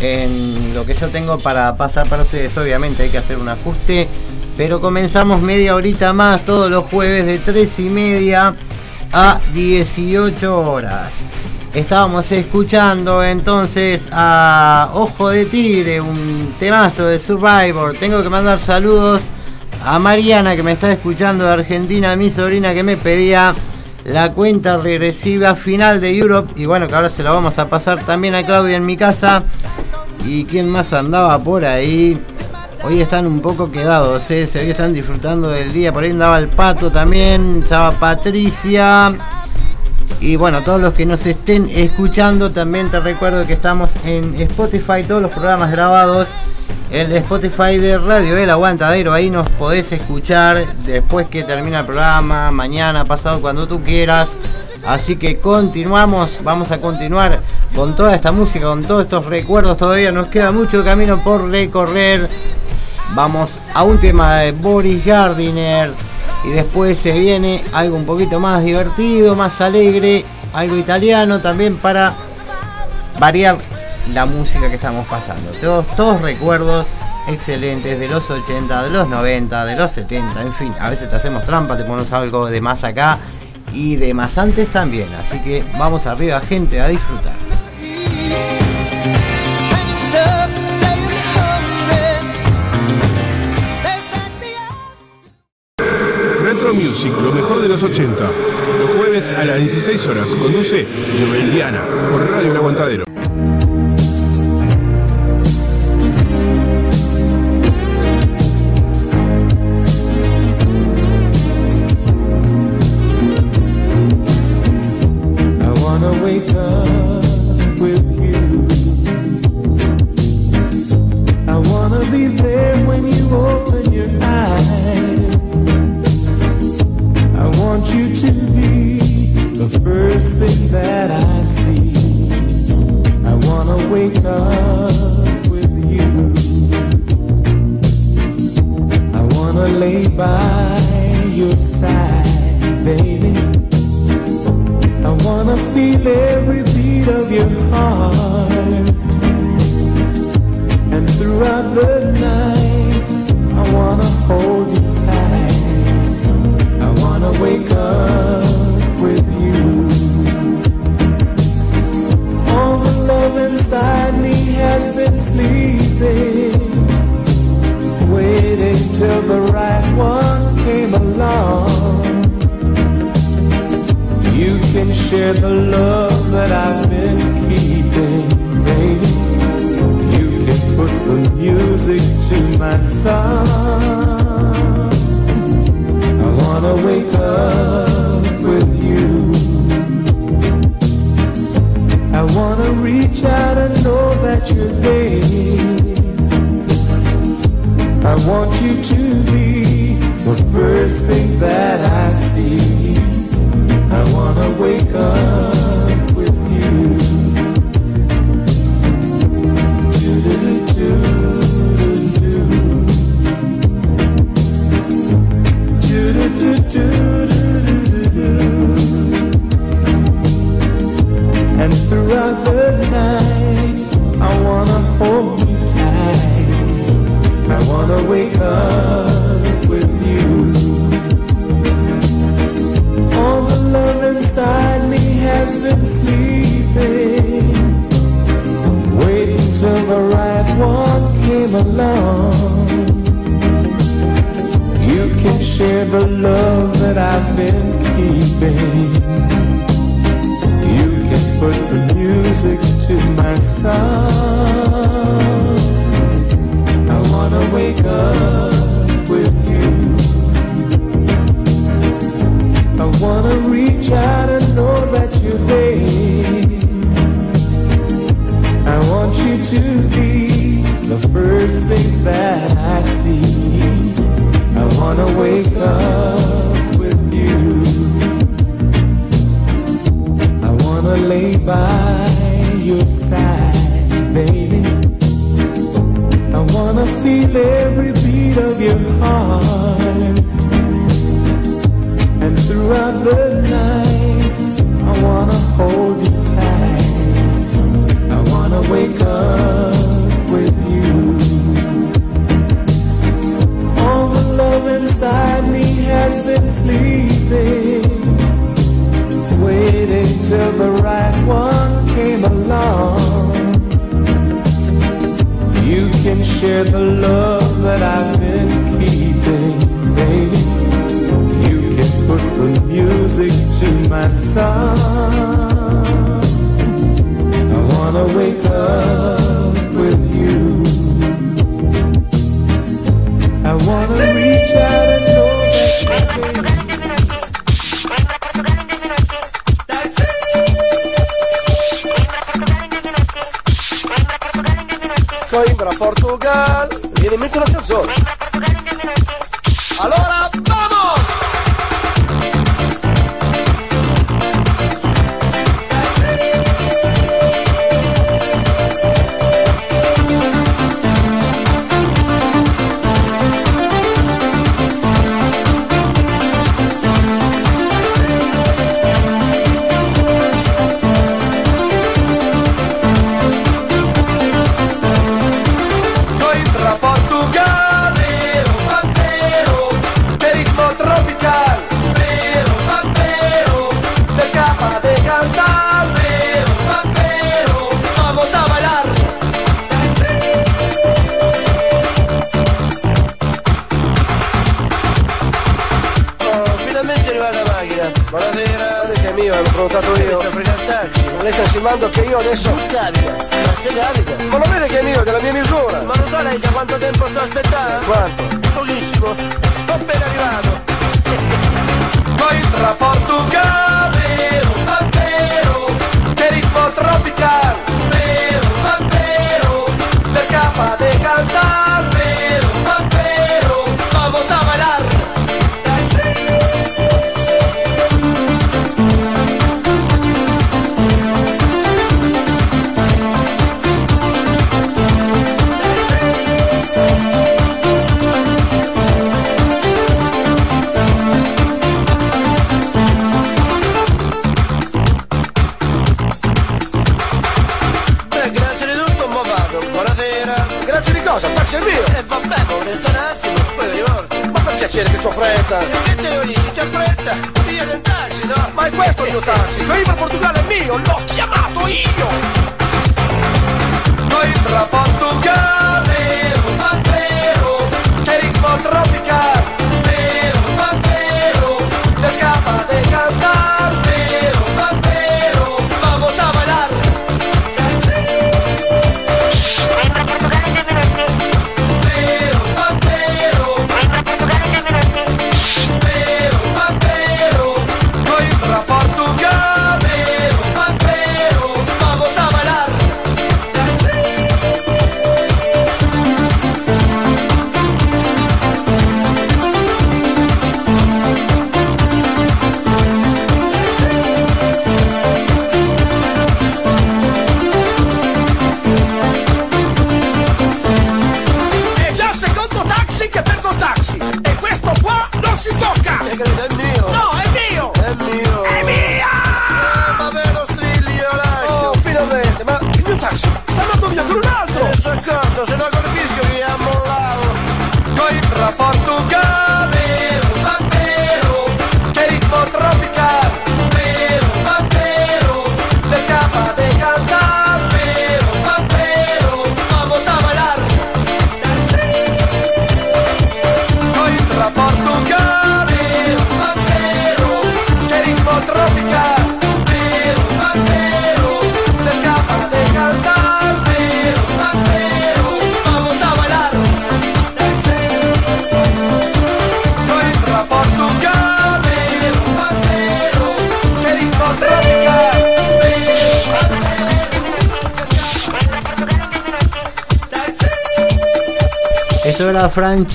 En 0.00 0.72
lo 0.72 0.86
que 0.86 0.94
yo 0.94 1.08
tengo 1.08 1.36
para 1.36 1.76
pasar 1.76 2.08
para 2.08 2.22
ustedes, 2.22 2.56
obviamente 2.56 3.02
hay 3.02 3.10
que 3.10 3.18
hacer 3.18 3.36
un 3.36 3.50
ajuste. 3.50 4.08
Pero 4.56 4.80
comenzamos 4.80 5.42
media 5.42 5.74
horita 5.74 6.14
más 6.14 6.46
todos 6.46 6.70
los 6.70 6.86
jueves 6.86 7.26
de 7.26 7.40
3 7.40 7.78
y 7.80 7.90
media 7.90 8.54
a 9.12 9.38
18 9.52 10.58
horas. 10.58 11.24
Estábamos 11.76 12.32
escuchando 12.32 13.22
entonces 13.22 14.08
a 14.10 14.88
Ojo 14.94 15.28
de 15.28 15.44
Tigre, 15.44 16.00
un 16.00 16.54
temazo 16.58 17.04
de 17.04 17.18
Survivor. 17.18 17.92
Tengo 17.98 18.22
que 18.22 18.30
mandar 18.30 18.60
saludos 18.60 19.28
a 19.84 19.98
Mariana 19.98 20.56
que 20.56 20.62
me 20.62 20.72
está 20.72 20.90
escuchando 20.90 21.44
de 21.44 21.52
Argentina, 21.52 22.16
mi 22.16 22.30
sobrina 22.30 22.72
que 22.72 22.82
me 22.82 22.96
pedía 22.96 23.54
la 24.06 24.32
cuenta 24.32 24.78
regresiva 24.78 25.54
final 25.54 26.00
de 26.00 26.16
Europe. 26.16 26.50
Y 26.56 26.64
bueno, 26.64 26.88
que 26.88 26.94
ahora 26.94 27.10
se 27.10 27.22
la 27.22 27.32
vamos 27.32 27.58
a 27.58 27.68
pasar 27.68 28.02
también 28.06 28.34
a 28.34 28.46
Claudia 28.46 28.78
en 28.78 28.86
mi 28.86 28.96
casa. 28.96 29.42
¿Y 30.24 30.46
quién 30.46 30.70
más 30.70 30.94
andaba 30.94 31.38
por 31.40 31.66
ahí? 31.66 32.18
Hoy 32.84 33.02
están 33.02 33.26
un 33.26 33.40
poco 33.42 33.70
quedados, 33.70 34.30
¿eh? 34.30 34.46
se 34.46 34.70
están 34.70 34.94
disfrutando 34.94 35.50
del 35.50 35.74
día. 35.74 35.92
Por 35.92 36.04
ahí 36.04 36.10
andaba 36.10 36.38
el 36.38 36.48
pato 36.48 36.90
también, 36.90 37.60
estaba 37.64 37.90
Patricia. 37.90 39.35
Y 40.20 40.36
bueno, 40.36 40.62
todos 40.62 40.80
los 40.80 40.94
que 40.94 41.06
nos 41.06 41.26
estén 41.26 41.68
escuchando, 41.70 42.50
también 42.50 42.90
te 42.90 43.00
recuerdo 43.00 43.46
que 43.46 43.52
estamos 43.52 43.92
en 44.04 44.40
Spotify, 44.40 45.04
todos 45.06 45.22
los 45.22 45.30
programas 45.30 45.70
grabados. 45.70 46.30
El 46.90 47.12
Spotify 47.12 47.78
de 47.78 47.98
Radio 47.98 48.36
El 48.36 48.48
Aguantadero, 48.48 49.12
ahí 49.12 49.28
nos 49.28 49.48
podés 49.50 49.90
escuchar 49.90 50.64
después 50.84 51.26
que 51.26 51.42
termina 51.42 51.80
el 51.80 51.86
programa, 51.86 52.50
mañana, 52.52 53.04
pasado, 53.04 53.40
cuando 53.40 53.66
tú 53.66 53.82
quieras. 53.82 54.36
Así 54.86 55.16
que 55.16 55.38
continuamos, 55.38 56.38
vamos 56.44 56.70
a 56.70 56.80
continuar 56.80 57.40
con 57.74 57.96
toda 57.96 58.14
esta 58.14 58.30
música, 58.30 58.66
con 58.66 58.84
todos 58.84 59.02
estos 59.02 59.26
recuerdos. 59.26 59.76
Todavía 59.76 60.12
nos 60.12 60.28
queda 60.28 60.52
mucho 60.52 60.84
camino 60.84 61.22
por 61.24 61.48
recorrer. 61.50 62.28
Vamos 63.14 63.58
a 63.74 63.82
un 63.82 63.98
tema 63.98 64.36
de 64.36 64.52
Boris 64.52 65.04
Gardiner. 65.04 65.92
Y 66.44 66.50
después 66.50 66.98
se 66.98 67.12
viene 67.18 67.64
algo 67.72 67.96
un 67.96 68.06
poquito 68.06 68.38
más 68.38 68.62
divertido, 68.62 69.34
más 69.34 69.60
alegre, 69.60 70.24
algo 70.52 70.76
italiano 70.76 71.40
también 71.40 71.76
para 71.78 72.14
variar 73.18 73.58
la 74.12 74.26
música 74.26 74.68
que 74.68 74.76
estamos 74.76 75.06
pasando. 75.08 75.50
Todos, 75.60 75.86
todos 75.96 76.22
recuerdos 76.22 76.86
excelentes 77.28 77.98
de 77.98 78.08
los 78.08 78.30
80, 78.30 78.84
de 78.84 78.90
los 78.90 79.08
90, 79.08 79.64
de 79.64 79.76
los 79.76 79.90
70, 79.90 80.42
en 80.42 80.54
fin, 80.54 80.74
a 80.78 80.90
veces 80.90 81.10
te 81.10 81.16
hacemos 81.16 81.44
trampa, 81.44 81.76
te 81.76 81.84
ponemos 81.84 82.12
algo 82.12 82.46
de 82.46 82.60
más 82.60 82.84
acá 82.84 83.18
y 83.72 83.96
de 83.96 84.14
más 84.14 84.38
antes 84.38 84.70
también. 84.70 85.12
Así 85.14 85.40
que 85.42 85.64
vamos 85.78 86.06
arriba, 86.06 86.40
gente, 86.40 86.80
a 86.80 86.88
disfrutar. 86.88 87.45
Music, 96.96 97.12
lo 97.20 97.30
mejor 97.30 97.60
de 97.60 97.68
los 97.68 97.82
80. 97.82 98.24
Los 98.80 98.90
jueves 98.96 99.30
a 99.30 99.44
las 99.44 99.58
16 99.58 100.06
horas. 100.06 100.28
Conduce 100.28 100.86
Joel 101.20 101.62
por 102.10 102.30
Radio 102.30 102.52
El 102.52 102.56
Aguantadero. 102.56 103.04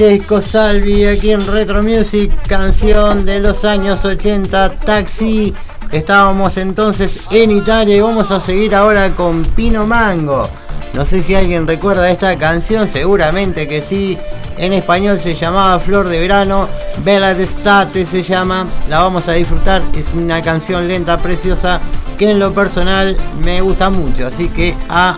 Francesco 0.02 0.42
Salvi 0.42 1.06
aquí 1.06 1.30
en 1.30 1.46
Retro 1.46 1.84
Music, 1.84 2.32
canción 2.48 3.24
de 3.24 3.40
los 3.40 3.64
años 3.64 4.04
80, 4.04 4.70
Taxi. 4.84 5.54
Estábamos 5.92 6.58
entonces 6.58 7.20
en 7.30 7.52
Italia 7.52 7.98
y 7.98 8.00
vamos 8.00 8.32
a 8.32 8.40
seguir 8.40 8.74
ahora 8.74 9.12
con 9.12 9.44
Pino 9.44 9.86
Mango. 9.86 10.50
No 10.96 11.06
sé 11.06 11.22
si 11.22 11.36
alguien 11.36 11.68
recuerda 11.68 12.10
esta 12.10 12.36
canción, 12.40 12.88
seguramente 12.88 13.68
que 13.68 13.84
sí. 13.84 14.18
En 14.58 14.74
español 14.74 15.20
se 15.20 15.36
llamaba 15.36 15.78
Flor 15.78 16.10
de 16.10 16.20
Verano, 16.20 16.68
Bella 17.06 17.36
d'Estate 17.36 18.04
se 18.04 18.24
llama. 18.24 18.66
La 18.90 19.02
vamos 19.02 19.28
a 19.28 19.34
disfrutar, 19.34 19.84
es 19.96 20.08
una 20.16 20.42
canción 20.42 20.88
lenta, 20.88 21.20
preciosa, 21.20 21.80
que 22.18 22.32
en 22.32 22.40
lo 22.40 22.52
personal 22.56 23.16
me 23.46 23.62
gusta 23.62 23.92
mucho. 23.92 24.26
Así 24.26 24.48
que 24.48 24.74
a 24.90 25.16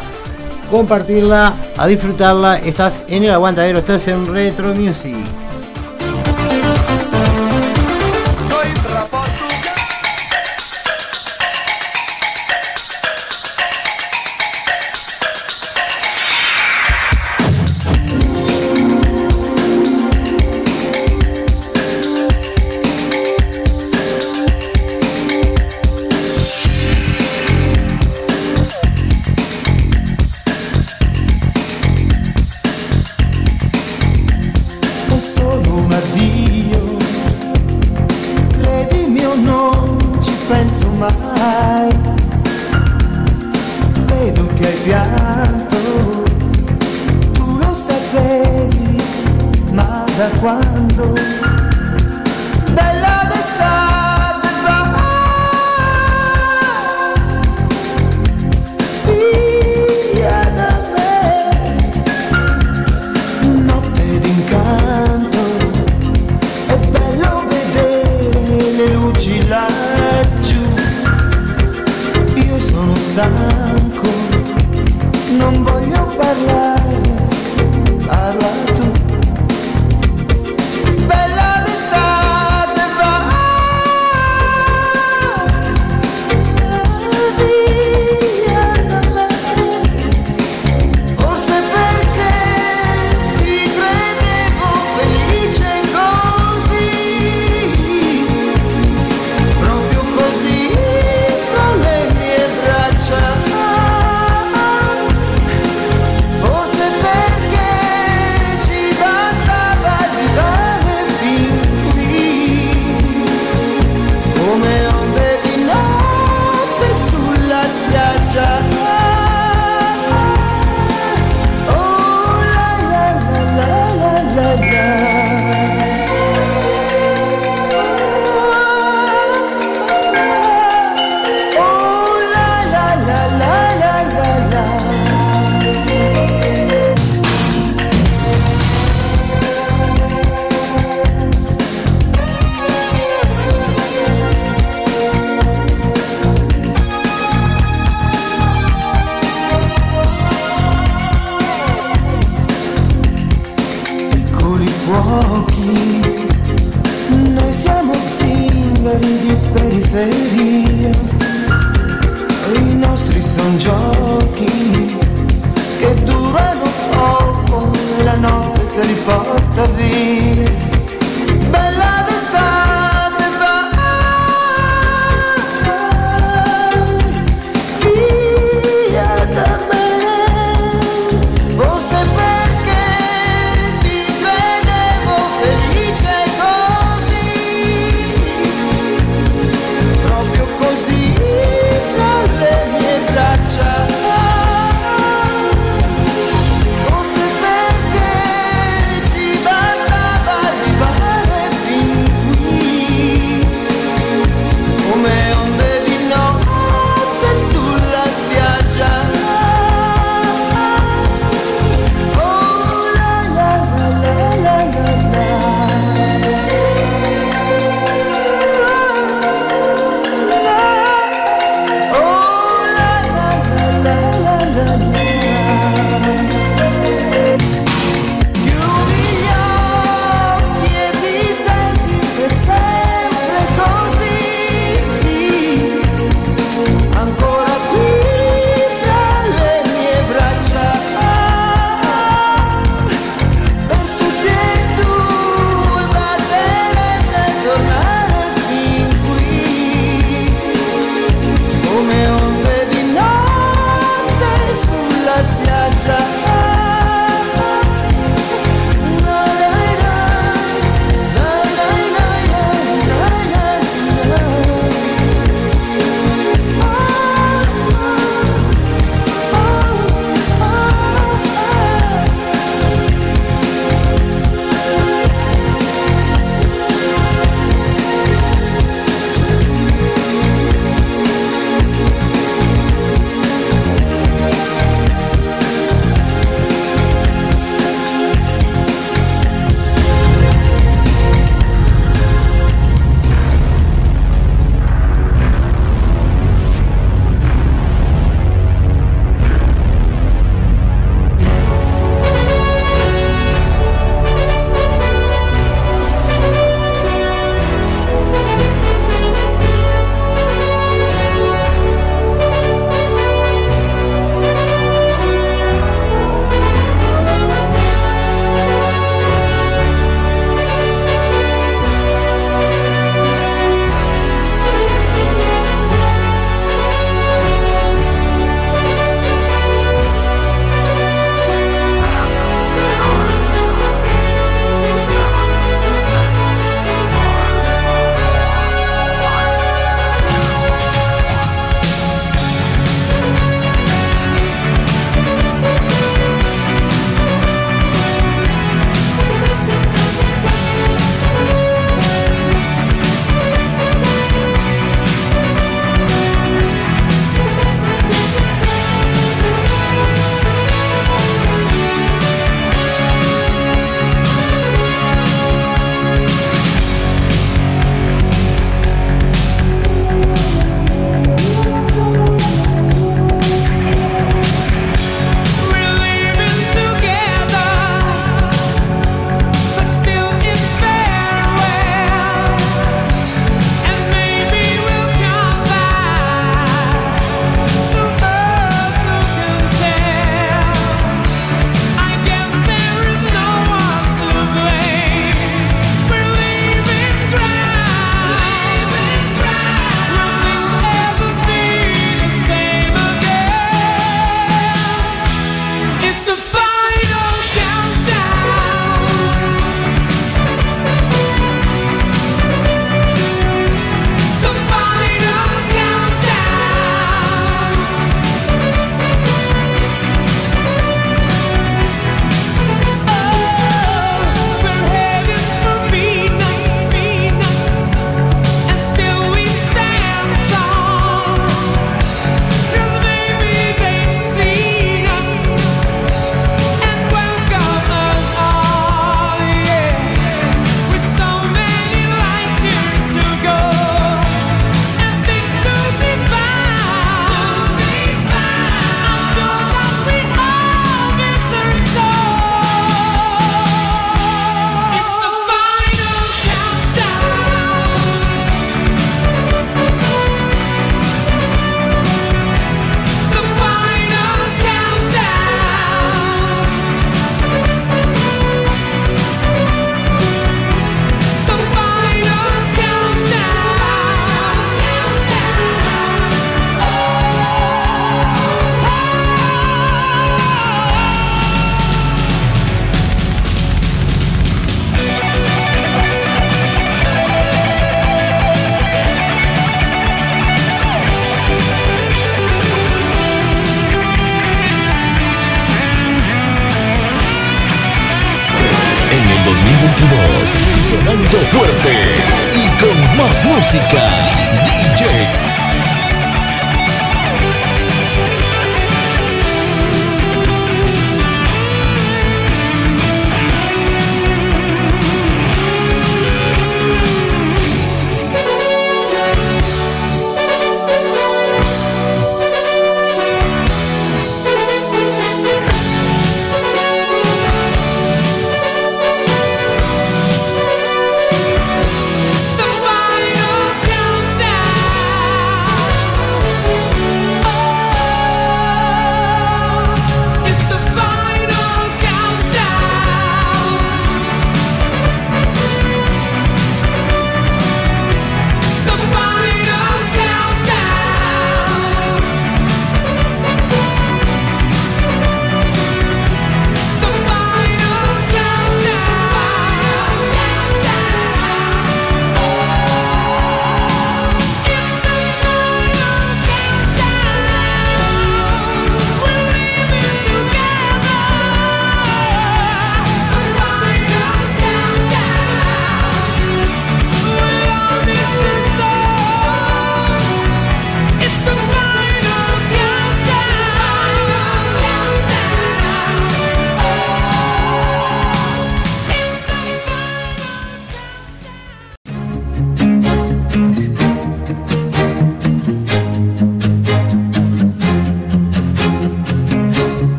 compartirla, 0.70 1.54
a 1.84 1.88
disfrutarla. 1.88 2.60
Estás 2.60 3.04
en 3.10 3.26
el 3.26 3.32
aguantadero, 3.32 3.80
estás 3.80 4.08
en 4.08 4.26
Retro 4.26 4.74
Music. 4.74 5.43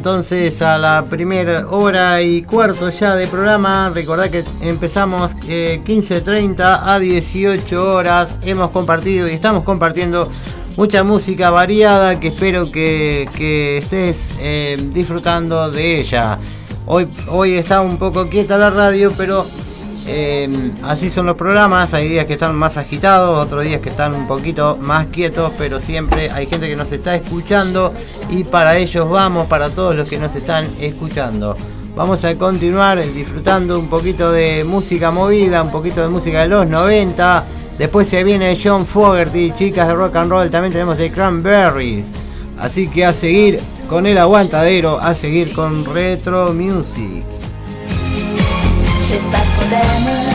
Entonces 0.00 0.62
a 0.62 0.78
la 0.78 1.04
primera 1.10 1.66
hora 1.68 2.22
y 2.22 2.40
cuarto 2.40 2.88
ya 2.88 3.16
de 3.16 3.26
programa. 3.26 3.92
Recordad 3.94 4.30
que 4.30 4.42
empezamos 4.62 5.32
eh, 5.46 5.82
15.30 5.84 6.80
a 6.86 6.98
18 6.98 7.94
horas. 7.94 8.30
Hemos 8.40 8.70
compartido 8.70 9.28
y 9.28 9.32
estamos 9.32 9.62
compartiendo 9.62 10.26
mucha 10.78 11.04
música 11.04 11.50
variada 11.50 12.18
que 12.18 12.28
espero 12.28 12.72
que, 12.72 13.28
que 13.36 13.76
estés 13.76 14.32
eh, 14.40 14.78
disfrutando 14.90 15.70
de 15.70 16.00
ella. 16.00 16.38
Hoy, 16.86 17.06
hoy 17.28 17.56
está 17.56 17.82
un 17.82 17.98
poco 17.98 18.30
quieta 18.30 18.56
la 18.56 18.70
radio, 18.70 19.12
pero 19.18 19.44
eh, 20.06 20.72
así 20.82 21.10
son 21.10 21.26
los 21.26 21.36
programas, 21.36 21.94
hay 21.94 22.08
días 22.08 22.26
que 22.26 22.34
están 22.34 22.54
más 22.56 22.76
agitados, 22.76 23.38
otros 23.38 23.64
días 23.64 23.80
que 23.80 23.90
están 23.90 24.14
un 24.14 24.26
poquito 24.26 24.76
más 24.80 25.06
quietos, 25.06 25.52
pero 25.58 25.80
siempre 25.80 26.30
hay 26.30 26.46
gente 26.46 26.68
que 26.68 26.76
nos 26.76 26.92
está 26.92 27.14
escuchando 27.14 27.92
y 28.30 28.44
para 28.44 28.76
ellos 28.76 29.08
vamos, 29.08 29.46
para 29.46 29.70
todos 29.70 29.94
los 29.94 30.08
que 30.08 30.18
nos 30.18 30.34
están 30.34 30.74
escuchando. 30.80 31.56
Vamos 31.96 32.24
a 32.24 32.34
continuar 32.36 33.00
disfrutando 33.12 33.78
un 33.78 33.88
poquito 33.88 34.30
de 34.32 34.64
música 34.64 35.10
movida, 35.10 35.62
un 35.62 35.70
poquito 35.70 36.00
de 36.02 36.08
música 36.08 36.42
de 36.42 36.48
los 36.48 36.66
90. 36.66 37.44
Después 37.76 38.08
se 38.08 38.22
viene 38.22 38.56
John 38.62 38.86
Fogerty, 38.86 39.52
chicas 39.52 39.88
de 39.88 39.94
rock 39.94 40.16
and 40.16 40.30
roll, 40.30 40.50
también 40.50 40.72
tenemos 40.72 40.96
The 40.96 41.10
Cranberries. 41.10 42.12
Así 42.58 42.88
que 42.88 43.04
a 43.04 43.12
seguir 43.12 43.60
con 43.88 44.06
el 44.06 44.18
aguantadero, 44.18 45.00
a 45.00 45.14
seguir 45.14 45.52
con 45.52 45.84
Retro 45.84 46.54
Music. 46.54 47.29
się 49.10 49.18
for 49.18 49.64
them. 49.70 50.29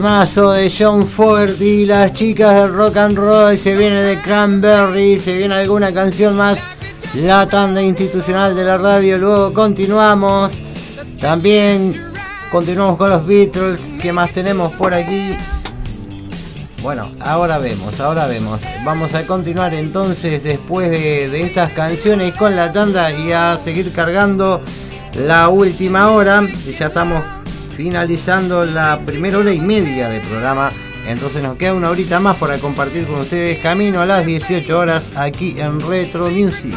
Temazo 0.00 0.52
de 0.52 0.72
John 0.74 1.06
Ford 1.06 1.60
y 1.60 1.84
las 1.84 2.14
chicas 2.14 2.54
del 2.54 2.72
rock 2.72 2.96
and 2.96 3.18
roll. 3.18 3.58
Se 3.58 3.76
viene 3.76 3.96
de 3.96 4.18
Cranberry, 4.22 5.18
se 5.18 5.36
viene 5.36 5.56
alguna 5.56 5.92
canción 5.92 6.38
más. 6.38 6.62
La 7.16 7.46
tanda 7.46 7.82
institucional 7.82 8.56
de 8.56 8.64
la 8.64 8.78
radio. 8.78 9.18
Luego 9.18 9.52
continuamos. 9.52 10.62
También 11.20 12.00
continuamos 12.50 12.96
con 12.96 13.10
los 13.10 13.26
Beatles. 13.26 13.94
¿Qué 14.00 14.10
más 14.10 14.32
tenemos 14.32 14.72
por 14.72 14.94
aquí? 14.94 15.36
Bueno, 16.80 17.10
ahora 17.20 17.58
vemos, 17.58 18.00
ahora 18.00 18.26
vemos. 18.26 18.62
Vamos 18.86 19.12
a 19.12 19.26
continuar 19.26 19.74
entonces 19.74 20.42
después 20.42 20.90
de, 20.90 21.28
de 21.28 21.42
estas 21.42 21.72
canciones 21.72 22.34
con 22.36 22.56
la 22.56 22.72
tanda 22.72 23.12
y 23.12 23.32
a 23.32 23.58
seguir 23.58 23.92
cargando 23.92 24.62
la 25.12 25.50
última 25.50 26.08
hora. 26.08 26.42
Y 26.66 26.72
ya 26.72 26.86
estamos 26.86 27.22
finalizando 27.80 28.66
la 28.66 29.00
primera 29.06 29.38
hora 29.38 29.54
y 29.54 29.58
media 29.58 30.10
de 30.10 30.20
programa. 30.20 30.70
Entonces 31.06 31.42
nos 31.42 31.56
queda 31.56 31.72
una 31.72 31.88
horita 31.88 32.20
más 32.20 32.36
para 32.36 32.58
compartir 32.58 33.06
con 33.06 33.20
ustedes 33.20 33.58
camino 33.60 34.02
a 34.02 34.06
las 34.06 34.26
18 34.26 34.78
horas 34.78 35.10
aquí 35.16 35.58
en 35.58 35.80
Retro 35.80 36.28
Music. 36.28 36.76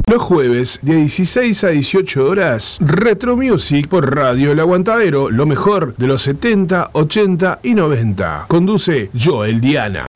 Los 0.10 0.24
jueves 0.24 0.80
de 0.82 0.96
16 0.96 1.64
a 1.66 1.68
18 1.68 2.26
horas, 2.26 2.80
Retro 2.82 3.38
Music 3.38 3.88
por 3.88 4.16
Radio 4.16 4.52
El 4.52 4.60
Aguantadero, 4.60 5.30
lo 5.30 5.46
mejor 5.46 5.96
de 5.98 6.08
los 6.08 6.24
70, 6.24 6.90
80 6.94 7.60
y 7.62 7.76
90. 7.76 8.46
Conduce 8.48 9.12
Joel 9.14 9.62
Diana. 9.62 10.08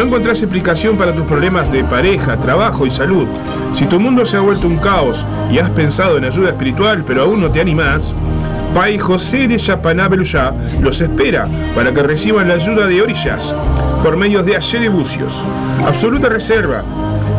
No 0.00 0.06
encontrás 0.06 0.40
explicación 0.40 0.96
para 0.96 1.14
tus 1.14 1.26
problemas 1.26 1.70
de 1.70 1.84
pareja, 1.84 2.40
trabajo 2.40 2.86
y 2.86 2.90
salud, 2.90 3.26
si 3.74 3.84
tu 3.84 4.00
mundo 4.00 4.24
se 4.24 4.38
ha 4.38 4.40
vuelto 4.40 4.66
un 4.66 4.78
caos 4.78 5.26
y 5.52 5.58
has 5.58 5.68
pensado 5.68 6.16
en 6.16 6.24
ayuda 6.24 6.48
espiritual 6.48 7.04
pero 7.06 7.20
aún 7.20 7.42
no 7.42 7.50
te 7.50 7.60
animás, 7.60 8.14
Pai 8.74 8.96
José 8.96 9.46
de 9.46 9.58
Yapaná 9.58 10.08
los 10.08 11.02
espera 11.02 11.46
para 11.74 11.92
que 11.92 12.02
reciban 12.02 12.48
la 12.48 12.54
ayuda 12.54 12.86
de 12.86 13.02
Orillas 13.02 13.54
por 14.02 14.16
medios 14.16 14.46
de 14.46 14.56
Ayer 14.56 14.80
de 14.80 14.88
Bucios. 14.88 15.44
Absoluta 15.86 16.30
reserva. 16.30 16.82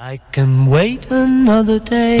I 0.00 0.18
can 0.32 0.66
wait 0.66 1.08
another 1.12 1.78
day 1.78 2.20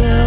love. 0.00 0.23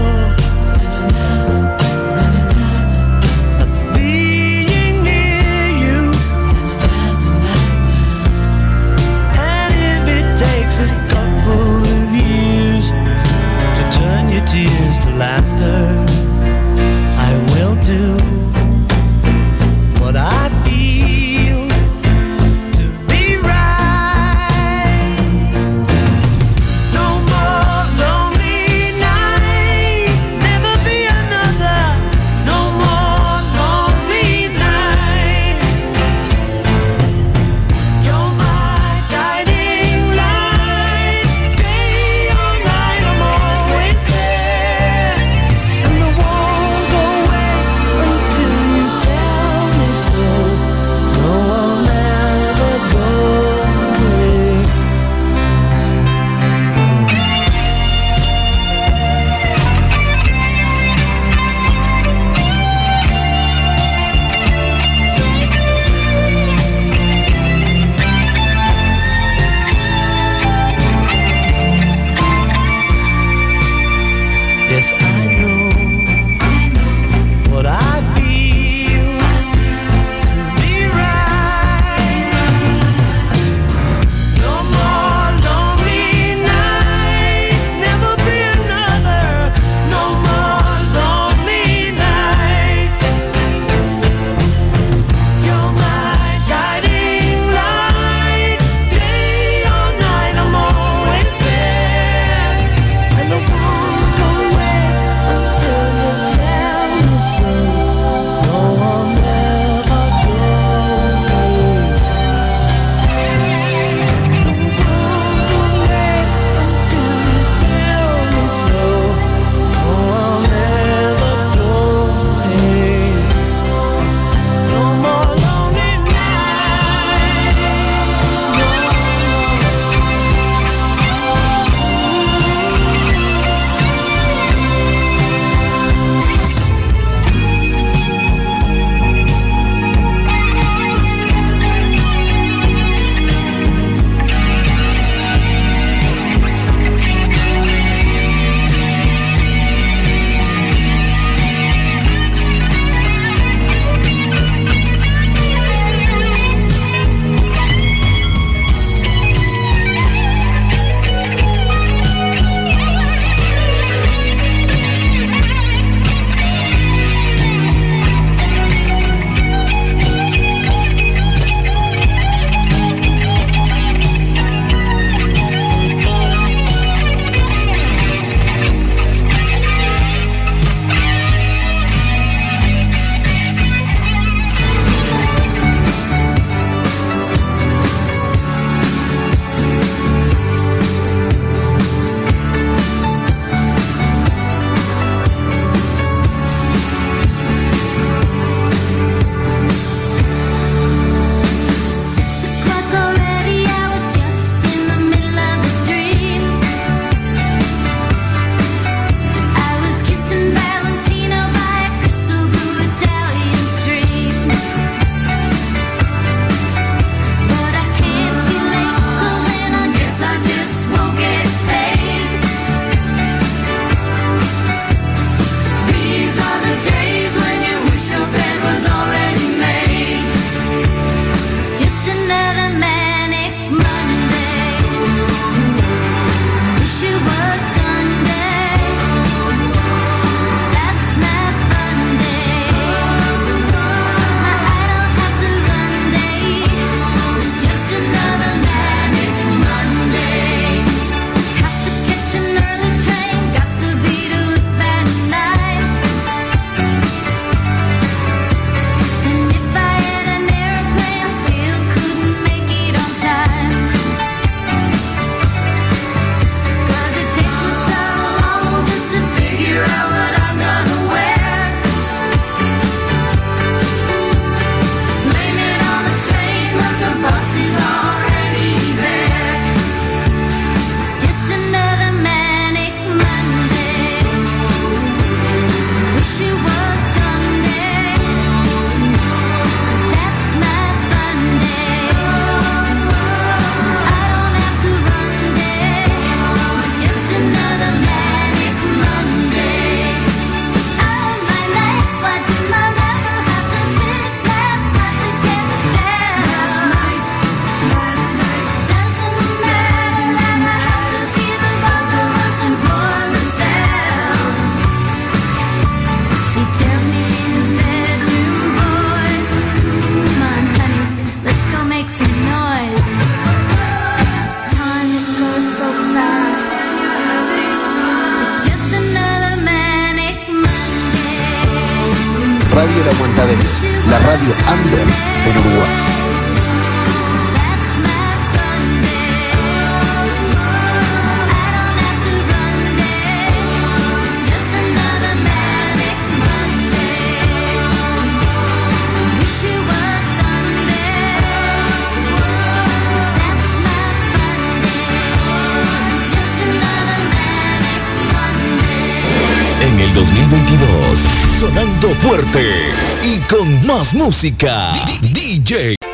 Música. 364.13 364.91
DJ. 365.21 366.06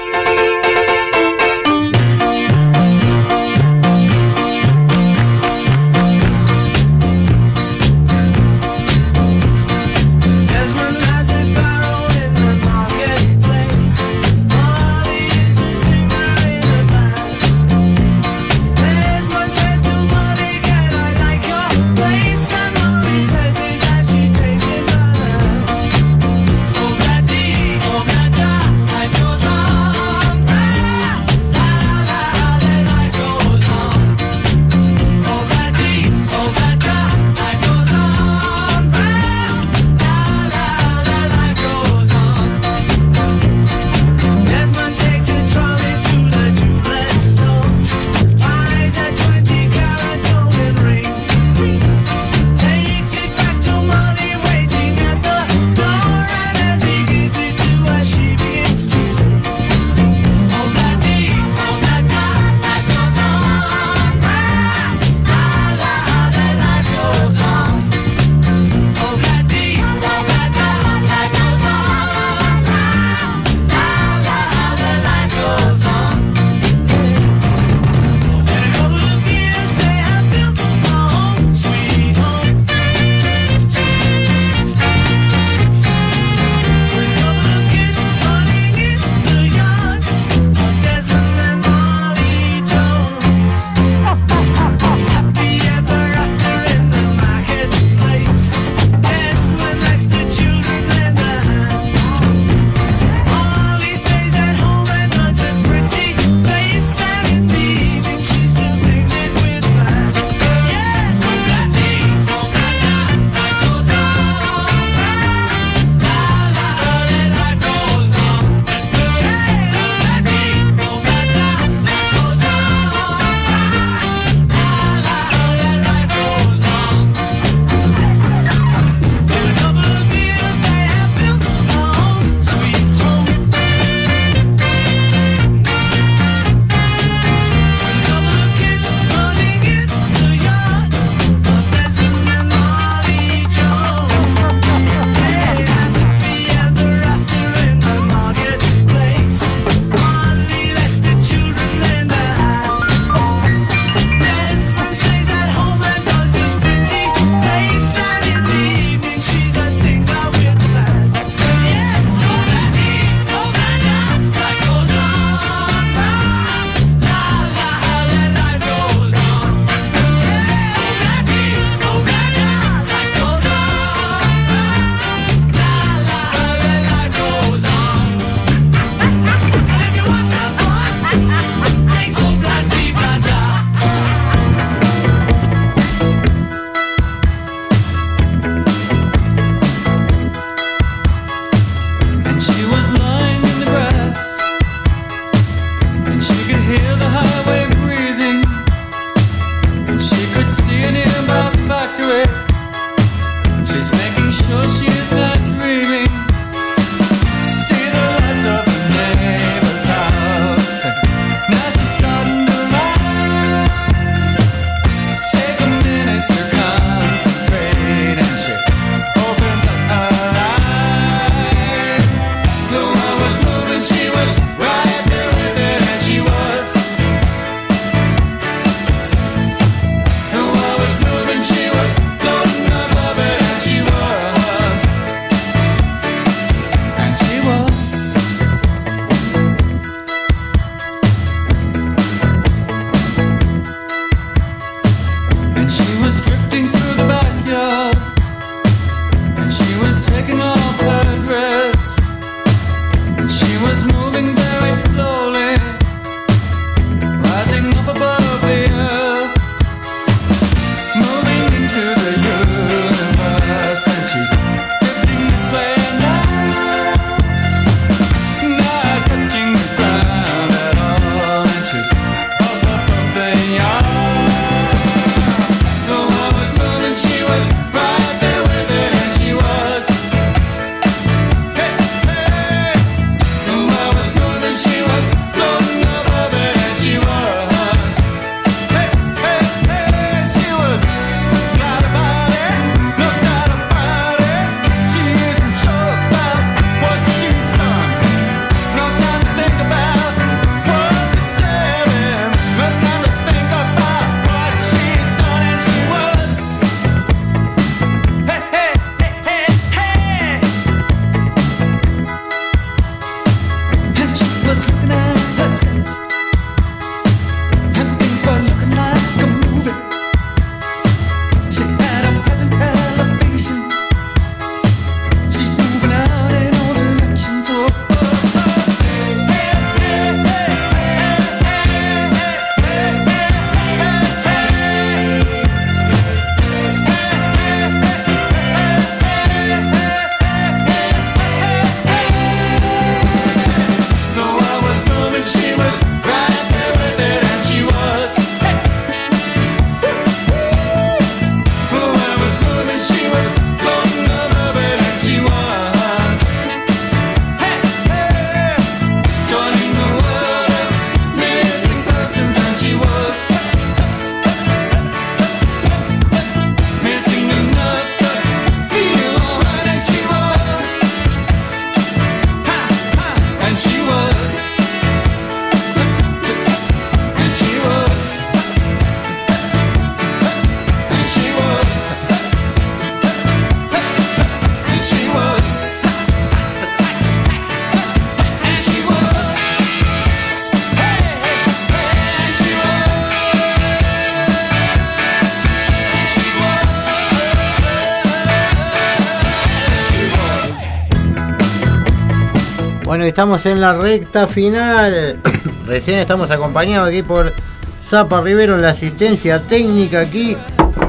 Bueno, 402.94 403.06
estamos 403.06 403.44
en 403.48 403.60
la 403.60 403.74
recta 403.74 404.28
final. 404.28 405.20
Recién 405.66 405.98
estamos 405.98 406.30
acompañados 406.30 406.90
aquí 406.90 407.02
por 407.02 407.34
Zapa 407.82 408.22
Rivero 408.22 408.54
en 408.54 408.62
la 408.62 408.70
asistencia 408.70 409.42
técnica 409.42 410.02
aquí 410.02 410.38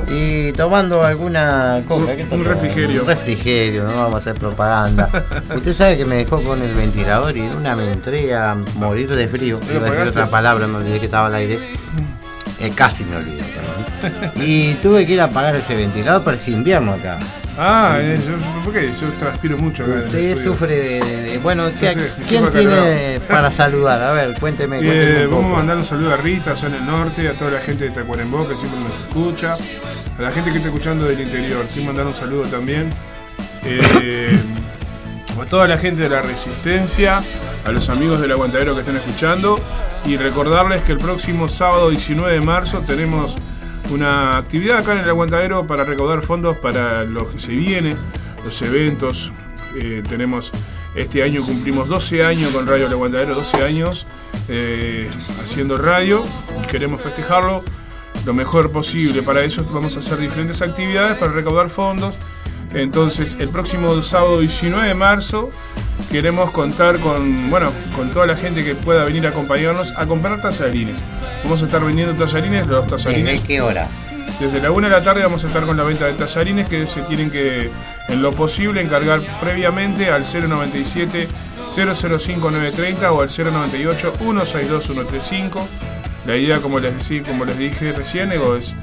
y 0.09 0.53
tomando 0.53 1.03
alguna. 1.03 1.83
¿Qué 1.89 2.27
Un 2.31 2.45
refrigerio. 2.45 3.01
Un 3.01 3.07
refrigerio, 3.07 3.85
no 3.85 3.97
vamos 3.97 4.17
a 4.17 4.19
hacer 4.19 4.35
propaganda. 4.35 5.09
Usted 5.57 5.73
sabe 5.73 5.97
que 5.97 6.05
me 6.05 6.17
dejó 6.17 6.43
con 6.43 6.61
el 6.61 6.75
ventilador 6.75 7.35
y 7.39 7.41
una 7.41 7.75
me 7.75 7.91
entré 7.91 8.35
a 8.35 8.55
morir 8.75 9.09
de 9.09 9.27
frío. 9.27 9.59
¿Lo 9.67 9.75
Iba 9.75 9.87
a 9.87 9.91
decir 9.91 10.09
otra 10.09 10.29
palabra, 10.29 10.67
me 10.67 10.77
olvidé 10.77 10.99
que 10.99 11.07
estaba 11.07 11.29
al 11.29 11.37
aire. 11.37 11.59
Eh, 12.61 12.71
casi 12.75 13.05
me 13.05 13.17
olvidé, 13.17 13.43
perdón. 13.45 14.47
Y 14.47 14.75
tuve 14.75 15.07
que 15.07 15.15
ir 15.15 15.23
a 15.23 15.25
apagar 15.25 15.57
ese 15.57 15.75
ventilador, 15.75 16.23
pero 16.23 16.37
es 16.37 16.47
invierno 16.49 16.93
acá. 16.93 17.19
Ah, 17.57 17.99
eh, 18.01 18.19
yo, 18.27 18.63
¿por 18.65 18.73
qué? 18.73 18.93
Yo 19.01 19.09
transpiro 19.19 19.57
mucho 19.57 19.85
acá. 19.85 19.95
Usted 20.07 20.43
sufre 20.43 20.77
de. 20.77 21.01
de- 21.05 21.23
de- 21.23 21.39
bueno, 21.39 21.69
Sí, 21.69 21.75
¿qué- 21.81 21.95
sí, 21.95 22.23
¿quién 22.29 22.51
tiene 22.51 23.21
para 23.29 23.51
saludar? 23.51 24.03
A 24.03 24.13
ver, 24.13 24.35
cuénteme. 24.41 24.81
Eh, 24.83 25.27
un 25.29 25.35
vamos 25.35 25.53
a 25.53 25.57
mandar 25.59 25.77
un 25.77 25.85
saludo 25.85 26.13
a 26.13 26.17
Rita, 26.17 26.53
allá 26.53 26.69
en 26.69 26.75
el 26.75 26.87
norte, 26.87 27.29
a 27.29 27.35
toda 27.39 27.53
la 27.53 27.61
gente 27.61 27.85
de 27.85 27.91
Tacuarembó 27.91 28.49
que 28.49 28.57
siempre 28.57 28.81
nos 28.81 28.93
escucha, 28.99 29.55
a 30.19 30.23
la 30.23 30.31
gente 30.33 30.51
que 30.51 30.57
está 30.57 30.69
escuchando 30.69 31.07
del 31.07 31.21
interior. 31.21 31.65
Quiero 31.73 31.87
mandar 31.87 32.07
un 32.07 32.15
saludo 32.15 32.45
también. 32.45 32.91
eh, 33.67 34.37
a 35.41 35.45
toda 35.47 35.67
la 35.67 35.79
gente 35.79 36.03
de 36.03 36.09
la 36.11 36.21
Resistencia, 36.23 37.23
a 37.65 37.73
los 37.73 37.89
amigos 37.89 38.21
del 38.21 38.31
Aguantadero 38.33 38.75
que 38.75 38.81
están 38.81 38.97
escuchando 38.97 39.59
y 40.05 40.17
recordarles 40.19 40.83
que 40.83 40.93
el 40.93 40.99
próximo 40.99 41.49
sábado 41.49 41.89
19 41.91 42.33
de 42.35 42.41
marzo 42.43 42.81
tenemos 42.81 43.37
una 43.91 44.37
actividad 44.39 44.79
acá 44.79 44.93
en 44.93 45.01
el 45.01 45.09
Aguantadero 45.09 45.67
para 45.67 45.85
recaudar 45.85 46.23
fondos 46.23 46.57
para 46.57 47.05
lo 47.05 47.31
que 47.31 47.39
se 47.39 47.53
viene, 47.53 47.97
los 48.45 48.61
eventos. 48.63 49.33
Eh, 49.77 50.03
tenemos 50.09 50.53
este 50.95 51.23
año 51.23 51.45
cumplimos 51.45 51.89
12 51.89 52.25
años 52.25 52.53
con 52.53 52.67
Radio 52.67 52.87
El 52.87 52.93
Aguantadero, 52.93 53.35
12 53.35 53.65
años 53.65 54.07
eh, 54.49 55.11
haciendo 55.43 55.77
radio. 55.77 56.25
Queremos 56.71 57.03
festejarlo 57.03 57.63
lo 58.25 58.35
mejor 58.35 58.71
posible. 58.71 59.23
Para 59.23 59.43
eso 59.43 59.65
vamos 59.73 59.97
a 59.97 59.99
hacer 59.99 60.19
diferentes 60.19 60.63
actividades 60.63 61.19
para 61.19 61.33
recaudar 61.33 61.69
fondos. 61.71 62.15
Entonces, 62.75 63.37
el 63.41 63.49
próximo 63.51 64.03
sábado 64.03 64.41
19 64.41 64.89
de 64.89 64.95
marzo 64.95 65.51
queremos 66.11 66.51
contar 66.51 66.99
con, 66.99 67.49
bueno, 67.51 67.71
con 67.95 68.11
toda 68.11 68.27
la 68.27 68.37
gente 68.37 68.65
que 68.65 68.75
pueda 68.75 69.05
venir 69.05 69.27
a 69.27 69.31
acompañarnos 69.31 69.93
a 69.97 70.07
comprar 70.07 70.41
tallarines. 70.43 70.99
Vamos 71.45 71.63
a 71.63 71.67
estar 71.67 71.85
vendiendo 71.85 72.15
tallarines, 72.25 72.67
los 72.67 72.87
tallarines. 72.87 73.33
¿Desde 73.35 73.47
qué 73.47 73.61
hora? 73.61 73.87
Desde 74.41 74.61
la 74.61 74.73
1 74.73 74.89
de 74.89 74.93
la 74.93 75.05
tarde 75.05 75.23
vamos 75.23 75.45
a 75.45 75.47
estar 75.47 75.65
con 75.65 75.77
la 75.77 75.85
venta 75.85 76.07
de 76.07 76.15
tallarines 76.15 76.69
que 76.69 76.87
se 76.89 77.03
tienen 77.03 77.31
que, 77.31 77.71
en 78.09 78.23
lo 78.23 78.33
posible, 78.33 78.81
encargar 78.81 79.21
previamente 79.41 80.11
al 80.11 80.25
097 80.25 81.29
005930 81.71 83.13
o 83.13 83.23
al 83.23 83.29
098 83.29 84.13
162 84.19 84.85
135. 84.85 85.69
La 86.27 86.37
idea, 86.37 86.59
como 86.59 86.81
les, 86.81 86.95
decí- 86.95 87.25
como 87.25 87.45
les 87.45 87.59
dije 87.59 87.93
recién, 87.93 88.33
es 88.33 88.75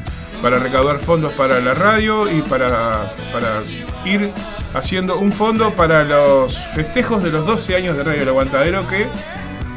para 0.41 0.57
recaudar 0.57 0.99
fondos 0.99 1.33
para 1.33 1.59
la 1.59 1.73
radio 1.73 2.29
y 2.29 2.41
para, 2.41 3.13
para 3.31 3.61
ir 4.05 4.31
haciendo 4.73 5.19
un 5.19 5.31
fondo 5.31 5.75
para 5.75 6.03
los 6.03 6.67
festejos 6.67 7.23
de 7.23 7.31
los 7.31 7.45
12 7.45 7.75
años 7.75 7.97
de 7.97 8.03
Radio 8.03 8.21
El 8.23 8.29
Aguantadero 8.29 8.87
que 8.87 9.07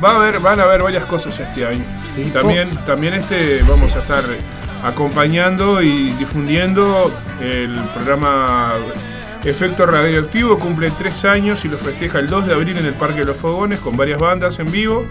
va 0.03 0.13
a 0.13 0.17
haber, 0.17 0.41
van 0.41 0.61
a 0.61 0.65
haber 0.65 0.83
varias 0.83 1.05
cosas 1.05 1.39
este 1.39 1.67
año. 1.67 1.85
Y 2.17 2.31
También, 2.31 2.69
también 2.85 3.15
este 3.15 3.63
vamos 3.69 3.95
a 3.97 4.01
estar 4.01 4.23
acompañando 4.83 5.83
y 5.83 6.11
difundiendo 6.13 7.11
el 7.41 7.81
programa 7.95 8.75
Efecto 9.43 9.85
Radioactivo, 9.85 10.59
cumple 10.59 10.91
tres 10.91 11.25
años 11.25 11.65
y 11.65 11.69
lo 11.69 11.77
festeja 11.77 12.19
el 12.19 12.29
2 12.29 12.47
de 12.47 12.55
abril 12.55 12.79
en 12.79 12.87
el 12.87 12.95
Parque 12.95 13.21
de 13.21 13.25
los 13.27 13.37
Fogones 13.37 13.79
con 13.79 13.97
varias 13.97 14.19
bandas 14.19 14.59
en 14.59 14.71
vivo. 14.71 15.07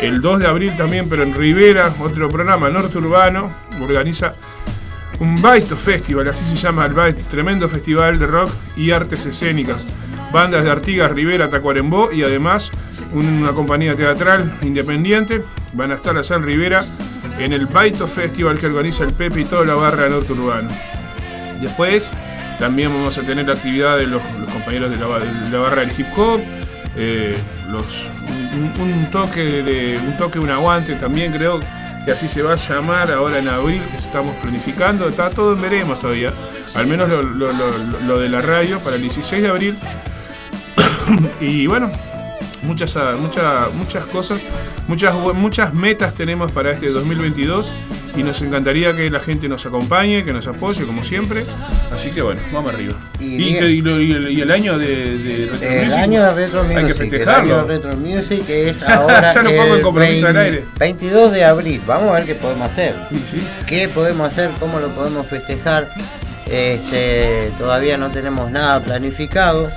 El 0.00 0.20
2 0.20 0.40
de 0.40 0.46
abril 0.46 0.76
también, 0.76 1.08
pero 1.08 1.22
en 1.22 1.34
Rivera, 1.34 1.92
otro 2.00 2.28
programa 2.28 2.70
norte 2.70 2.98
urbano, 2.98 3.50
organiza 3.80 4.32
un 5.20 5.40
Baito 5.40 5.76
Festival, 5.76 6.28
así 6.28 6.44
se 6.44 6.56
llama 6.56 6.86
el 6.86 6.92
Baito, 6.92 7.22
tremendo 7.30 7.68
festival 7.68 8.18
de 8.18 8.26
rock 8.26 8.50
y 8.76 8.90
artes 8.90 9.26
escénicas. 9.26 9.86
Bandas 10.32 10.64
de 10.64 10.70
Artigas, 10.70 11.10
Rivera, 11.10 11.48
Tacuarembó 11.48 12.12
y 12.12 12.22
además 12.22 12.70
una 13.12 13.52
compañía 13.52 13.94
teatral 13.94 14.58
independiente 14.62 15.42
van 15.72 15.92
a 15.92 15.94
estar 15.94 16.16
allá 16.16 16.36
en 16.36 16.42
Rivera 16.42 16.84
en 17.38 17.52
el 17.52 17.66
Baito 17.66 18.06
Festival 18.06 18.58
que 18.58 18.66
organiza 18.66 19.04
el 19.04 19.12
Pepe 19.12 19.42
y 19.42 19.44
toda 19.44 19.64
la 19.64 19.74
barra 19.74 20.08
norte 20.08 20.32
urbano. 20.32 20.68
Después 21.60 22.12
también 22.58 22.92
vamos 22.92 23.16
a 23.18 23.22
tener 23.22 23.50
actividad 23.50 23.96
de 23.98 24.06
los, 24.06 24.22
compañeros 24.52 24.90
de 24.90 24.96
la, 24.96 25.18
de 25.18 25.50
la 25.50 25.58
barra 25.58 25.82
del 25.82 25.92
hip 25.96 26.06
hop, 26.16 26.40
eh, 26.96 27.36
los, 27.68 28.08
un, 28.54 28.80
un 28.80 29.10
toque 29.10 29.62
de 29.62 29.98
un 29.98 30.16
toque, 30.16 30.38
un 30.38 30.50
aguante 30.50 30.94
también 30.94 31.32
creo 31.32 31.60
que 32.06 32.12
así 32.12 32.28
se 32.28 32.40
va 32.40 32.52
a 32.52 32.54
llamar 32.54 33.10
ahora 33.10 33.40
en 33.40 33.48
abril, 33.48 33.82
que 33.90 33.96
estamos 33.96 34.36
planificando, 34.36 35.08
está 35.08 35.28
todo 35.28 35.54
en 35.54 35.60
veremos 35.60 35.98
todavía, 35.98 36.32
al 36.76 36.86
menos 36.86 37.08
lo, 37.08 38.18
de 38.20 38.28
la 38.28 38.40
radio 38.40 38.78
para 38.78 38.94
el 38.94 39.02
16 39.02 39.42
de 39.42 39.48
abril. 39.48 39.78
y 41.40 41.66
bueno, 41.66 41.90
muchas, 42.66 42.96
ah, 42.96 43.14
muchas, 43.20 43.72
muchas 43.74 44.04
cosas, 44.06 44.40
muchas, 44.88 45.14
muchas 45.34 45.72
metas 45.74 46.14
tenemos 46.14 46.52
para 46.52 46.72
este 46.72 46.88
2022 46.90 47.72
y 48.16 48.22
nos 48.22 48.40
encantaría 48.42 48.96
que 48.96 49.08
la 49.10 49.18
gente 49.20 49.48
nos 49.48 49.64
acompañe, 49.66 50.24
que 50.24 50.32
nos 50.32 50.46
apoye 50.46 50.84
como 50.84 51.04
siempre. 51.04 51.44
Así 51.94 52.10
que 52.10 52.22
bueno, 52.22 52.40
vamos 52.52 52.72
arriba. 52.74 52.94
Y 53.20 53.54
que- 53.54 53.70
y 53.70 53.82
lo- 53.82 54.00
y 54.00 54.40
el, 54.40 54.50
año 54.50 54.78
de, 54.78 55.18
de 55.18 55.46
Retro 55.50 55.68
El 55.68 55.84
Music, 55.86 55.98
año 56.02 56.22
de 56.24 56.34
Retro 56.34 56.62
Music. 56.64 56.76
Hay 56.78 56.84
que 56.84 56.90
el 56.92 56.96
festejarlo. 56.96 57.54
año 57.56 57.66
de 57.66 57.74
Retro 57.74 57.96
Music 57.96 58.46
que 58.46 58.70
es 58.70 58.82
ahora. 58.88 59.32
Ya 59.34 59.42
nos 59.42 59.52
pongo 59.52 59.64
en 59.66 59.72
el 59.74 59.80
compromiso 59.82 60.26
al 60.26 60.34
20 60.34 60.40
aire. 60.56 60.64
22 60.78 61.32
de 61.32 61.44
abril. 61.44 61.80
Vamos 61.86 62.08
a 62.10 62.12
ver 62.14 62.24
qué 62.24 62.34
podemos 62.34 62.70
hacer. 62.70 62.94
¿Qué 63.66 63.88
podemos 63.88 64.26
hacer? 64.26 64.50
¿Cómo 64.58 64.78
lo 64.80 64.94
podemos 64.94 65.26
festejar? 65.26 65.90
Este, 66.46 67.50
todavía 67.58 67.96
no 67.98 68.10
tenemos 68.10 68.50
nada 68.50 68.80
planificado. 68.80 69.70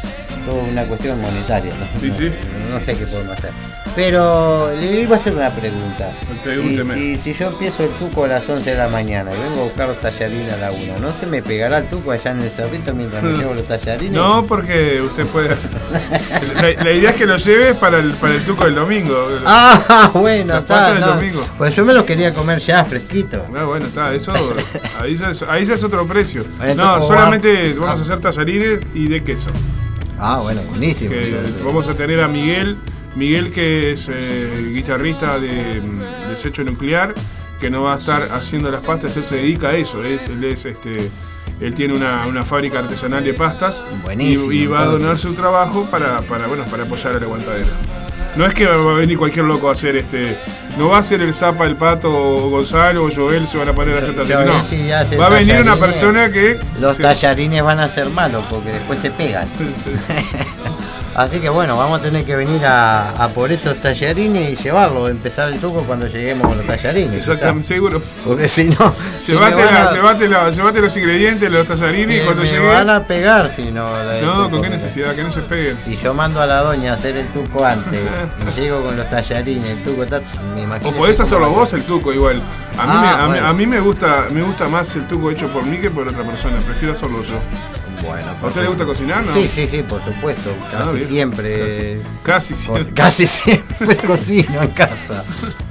Todo 0.45 0.61
una 0.61 0.83
cuestión 0.85 1.19
monetaria. 1.21 1.73
¿no? 1.75 1.99
Sí, 1.99 2.07
No- 2.07 2.13
sí. 2.15 2.31
No 2.69 2.79
sé 2.79 2.95
qué 2.95 3.05
podemos 3.05 3.37
hacer. 3.37 3.51
Pero 3.95 4.71
le 4.79 5.01
iba 5.01 5.15
a 5.15 5.19
hacer 5.19 5.33
una 5.33 5.53
pregunta. 5.53 6.11
Y 6.31 6.39
Pregúnteme. 6.39 6.93
si, 6.93 7.15
si 7.17 7.33
yo 7.33 7.47
empiezo 7.47 7.83
el 7.83 7.89
tuco 7.91 8.23
a 8.25 8.27
las 8.27 8.47
11 8.47 8.69
de 8.71 8.77
la 8.77 8.87
mañana 8.87 9.31
y 9.35 9.39
vengo 9.41 9.61
a 9.61 9.63
buscar 9.65 9.87
los 9.89 9.99
tallarines 9.99 10.53
a 10.53 10.57
la 10.57 10.71
1, 10.71 10.99
¿no 10.99 11.13
se 11.13 11.25
me 11.25 11.41
pegará 11.41 11.79
el 11.79 11.85
tuco 11.89 12.11
allá 12.11 12.31
en 12.31 12.41
el 12.41 12.49
cerrito 12.49 12.93
mientras 12.93 13.21
me 13.23 13.33
llevo 13.37 13.53
los 13.55 13.65
tallarines? 13.65 14.13
No, 14.13 14.45
porque 14.45 15.01
usted 15.01 15.25
puede. 15.27 15.49
La, 16.59 16.83
la 16.83 16.91
idea 16.91 17.11
es 17.11 17.15
que 17.15 17.25
lo 17.25 17.37
lleves 17.37 17.75
para 17.77 17.99
el, 17.99 18.13
para 18.15 18.33
el 18.33 18.43
tuco 18.45 18.65
del 18.65 18.75
domingo. 18.75 19.29
Ah, 19.45 20.09
bueno, 20.13 20.57
está. 20.57 20.99
no. 20.99 21.07
domingo. 21.15 21.45
Pues 21.57 21.73
yo 21.75 21.85
me 21.85 21.93
los 21.93 22.03
quería 22.03 22.33
comer 22.33 22.59
ya 22.59 22.83
fresquito. 22.83 23.45
Ah, 23.55 23.63
bueno, 23.63 23.85
está, 23.87 24.13
eso. 24.13 24.33
Ahí 24.99 25.15
ya 25.15 25.29
es, 25.31 25.41
ahí 25.43 25.65
ya 25.65 25.75
es 25.75 25.83
otro 25.83 26.05
precio. 26.05 26.43
No, 26.75 26.95
tocó 26.95 27.07
solamente 27.07 27.73
bar- 27.73 27.79
vamos 27.87 27.99
a 28.01 28.03
hacer 28.03 28.19
tallarines 28.19 28.79
y 28.93 29.07
de 29.07 29.23
queso. 29.23 29.49
Ah, 30.19 30.39
bueno, 30.41 30.61
buenísimo. 30.63 31.11
Que 31.11 31.35
vamos 31.63 31.87
a 31.87 31.93
tener 31.93 32.19
a 32.21 32.27
Miguel, 32.27 32.77
Miguel 33.15 33.51
que 33.51 33.91
es 33.91 34.09
eh, 34.11 34.71
guitarrista 34.73 35.39
de, 35.39 35.81
de 35.81 36.37
Secho 36.37 36.63
Nuclear, 36.63 37.13
que 37.59 37.69
nos 37.69 37.85
va 37.85 37.95
a 37.95 37.97
estar 37.97 38.29
haciendo 38.33 38.71
las 38.71 38.81
pastas, 38.81 39.15
él 39.17 39.23
se 39.23 39.37
dedica 39.37 39.69
a 39.69 39.75
eso, 39.75 40.03
es, 40.03 40.27
él 40.27 40.43
es 40.43 40.65
este 40.65 41.09
él 41.59 41.73
tiene 41.73 41.93
una, 41.93 42.25
una 42.25 42.45
fábrica 42.45 42.79
artesanal 42.79 43.21
de 43.23 43.33
pastas 43.33 43.83
y, 44.17 44.35
y 44.53 44.65
va 44.67 44.83
a 44.83 44.85
donar 44.85 45.17
su 45.17 45.33
trabajo 45.33 45.85
para, 45.91 46.21
para, 46.21 46.47
bueno, 46.47 46.63
para 46.65 46.83
apoyar 46.83 47.17
a 47.17 47.19
la 47.19 47.25
aguantadera. 47.25 47.67
No 48.35 48.45
es 48.45 48.53
que 48.53 48.65
va 48.65 48.91
a 48.91 48.95
venir 48.95 49.17
cualquier 49.17 49.45
loco 49.45 49.69
a 49.69 49.73
hacer 49.73 49.95
este. 49.97 50.37
No 50.77 50.89
va 50.89 50.99
a 50.99 51.03
ser 51.03 51.21
el 51.21 51.33
Zapa, 51.33 51.65
el 51.65 51.75
Pato, 51.75 52.09
o 52.11 52.49
Gonzalo 52.49 53.03
o 53.05 53.09
Joel 53.13 53.47
se 53.47 53.57
van 53.57 53.69
a 53.69 53.73
poner 53.73 53.95
a 53.95 53.97
hacer 53.97 54.15
tallarines. 54.15 54.47
va 54.53 54.53
a 54.53 54.61
ver 54.61 54.65
si 54.65 54.91
hace 54.91 55.17
Va 55.17 55.25
a 55.27 55.29
venir 55.29 55.55
una 55.61 55.75
persona 55.75 56.31
que. 56.31 56.59
Los 56.79 56.95
se- 56.97 57.03
tallarines 57.03 57.63
van 57.63 57.79
a 57.79 57.89
ser 57.89 58.09
malos 58.09 58.43
porque 58.49 58.71
después 58.71 58.99
se 58.99 59.11
pegan. 59.11 59.47
Así 61.15 61.39
que 61.39 61.49
bueno, 61.49 61.75
vamos 61.77 61.99
a 61.99 62.01
tener 62.01 62.23
que 62.23 62.35
venir 62.35 62.65
a, 62.65 63.09
a 63.11 63.29
por 63.29 63.51
esos 63.51 63.75
tallarines 63.81 64.51
y 64.59 64.63
llevarlos, 64.63 65.09
empezar 65.09 65.51
el 65.51 65.59
tuco 65.59 65.83
cuando 65.83 66.07
lleguemos 66.07 66.47
con 66.47 66.57
los 66.57 66.65
tallarines. 66.65 67.17
Exactamente, 67.17 67.61
quizá. 67.63 67.73
seguro. 67.75 68.01
Porque 68.25 68.47
si 68.47 68.65
no, 68.65 68.93
si 69.21 69.33
la- 69.33 69.47
a- 69.47 69.51
la- 69.51 70.49
llévate 70.51 70.79
los 70.81 70.95
ingredientes, 70.97 71.51
los 71.51 71.67
tallarines 71.67 72.09
y 72.17 72.19
se 72.19 72.25
cuando 72.25 72.43
me 72.43 72.49
llegues. 72.49 72.71
van 72.71 72.89
a 72.89 73.03
pegar 73.05 73.49
si 73.53 73.71
no. 73.71 73.89
No, 74.21 74.49
¿con 74.49 74.61
qué 74.61 74.69
necesidad? 74.69 75.15
Que 75.15 75.23
no 75.23 75.31
se 75.31 75.41
peguen. 75.41 75.75
Si 75.75 75.95
yo 75.97 76.13
mando 76.13 76.41
a 76.41 76.45
la 76.45 76.61
doña 76.61 76.91
a 76.91 76.95
hacer 76.95 77.17
el 77.17 77.27
tuco 77.29 77.65
antes 77.65 77.99
y 78.57 78.59
llego 78.61 78.81
con 78.83 78.95
los 78.95 79.09
tallarines, 79.09 79.65
el 79.77 79.83
tuco 79.83 80.03
está, 80.03 80.21
me 80.55 80.61
imagino. 80.63 80.89
O 80.89 80.93
podés 80.93 81.19
hacerlo 81.19 81.49
vos 81.49 81.73
el 81.73 81.83
tuco 81.83 82.13
igual. 82.13 82.41
A 82.77 82.85
mí, 82.85 82.93
Ah, 82.95 83.01
me, 83.01 83.23
a, 83.23 83.27
bueno. 83.27 83.47
a 83.47 83.53
mí 83.53 83.65
me 83.65 83.79
gusta 83.79 84.27
me 84.31 84.41
gusta 84.41 84.69
más 84.69 84.95
el 84.95 85.05
tuco 85.07 85.31
hecho 85.31 85.47
por 85.49 85.65
mí 85.65 85.77
que 85.79 85.89
por 85.91 86.07
otra 86.07 86.23
persona. 86.23 86.57
Prefiero 86.65 86.93
hacerlo 86.93 87.21
yo. 87.23 87.35
Bueno, 88.05 88.35
¿A 88.41 88.45
usted 88.47 88.61
le 88.61 88.67
gusta 88.69 88.85
cocinar, 88.85 89.25
no? 89.25 89.33
Sí, 89.33 89.49
sí, 89.53 89.67
sí, 89.67 89.83
por 89.83 90.03
supuesto. 90.03 90.51
Casi 90.71 90.83
Ah, 90.89 90.91
bien. 90.93 91.07
siempre. 91.07 92.01
Casi 92.23 92.55
siempre. 92.55 92.93
Casi 92.93 93.27
siempre 93.27 93.97
cocino 93.97 94.61
en 94.61 94.69
casa. 94.69 95.23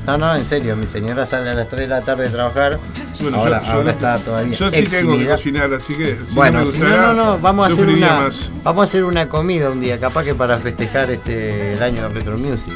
No, 0.06 0.18
no, 0.18 0.34
en 0.36 0.44
serio, 0.44 0.76
mi 0.76 0.86
señora 0.86 1.26
sale 1.26 1.50
a 1.50 1.54
las 1.54 1.68
3 1.68 1.80
de 1.80 1.86
la 1.88 2.00
tarde 2.02 2.24
de 2.24 2.30
trabajar. 2.30 2.78
Bueno, 3.20 3.38
ahora 3.38 3.60
yo, 3.60 3.66
yo 3.66 3.72
ahora 3.72 3.84
no- 3.84 3.90
está 3.90 4.18
todavía. 4.18 4.56
Yo 4.56 4.70
sí 4.70 4.82
tengo 4.84 5.16
que 5.16 5.26
cocinar, 5.26 5.72
así 5.72 5.94
que. 5.94 6.18
Si 6.28 6.34
bueno, 6.34 6.60
no 6.60 6.64
si 6.66 6.78
no, 6.78 6.88
no, 6.88 7.12
no, 7.14 7.38
vamos 7.38 7.68
a 7.68 7.72
hacer 7.72 7.86
una, 7.88 8.20
más. 8.20 8.50
vamos 8.62 8.80
a 8.80 8.84
hacer 8.84 9.04
una 9.04 9.28
comida 9.28 9.70
un 9.70 9.80
día, 9.80 9.98
capaz 9.98 10.24
que 10.24 10.34
para 10.34 10.58
festejar 10.58 11.10
este 11.10 11.72
el 11.74 11.82
año 11.82 12.02
de 12.02 12.08
Retro 12.10 12.36
Music. 12.38 12.74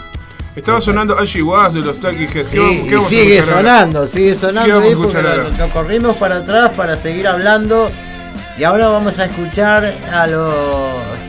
Estaba 0.57 0.83
sonando 0.83 1.19
Angie 1.19 1.43
Was 1.43 1.73
de 1.75 1.81
los 1.81 1.99
Talking 1.99 2.29
Heads. 2.29 2.49
Sí, 2.49 2.57
¿Qué 2.89 2.95
vamos- 2.97 3.11
y 3.13 3.17
a 3.17 3.23
sigue 3.23 3.43
sonando, 3.43 4.07
sigue 4.07 4.35
sonando 4.35 4.75
a 4.75 4.83
ahora? 4.83 5.45
lo 5.59 5.69
corrimos 5.71 6.17
para 6.17 6.37
atrás 6.37 6.73
para 6.77 6.97
seguir 6.97 7.27
hablando. 7.27 7.91
Y 8.63 8.65
ahora 8.65 8.87
vamos 8.87 9.19
a 9.19 9.25
escuchar 9.25 9.93
a 10.13 10.25
los. 10.29 11.21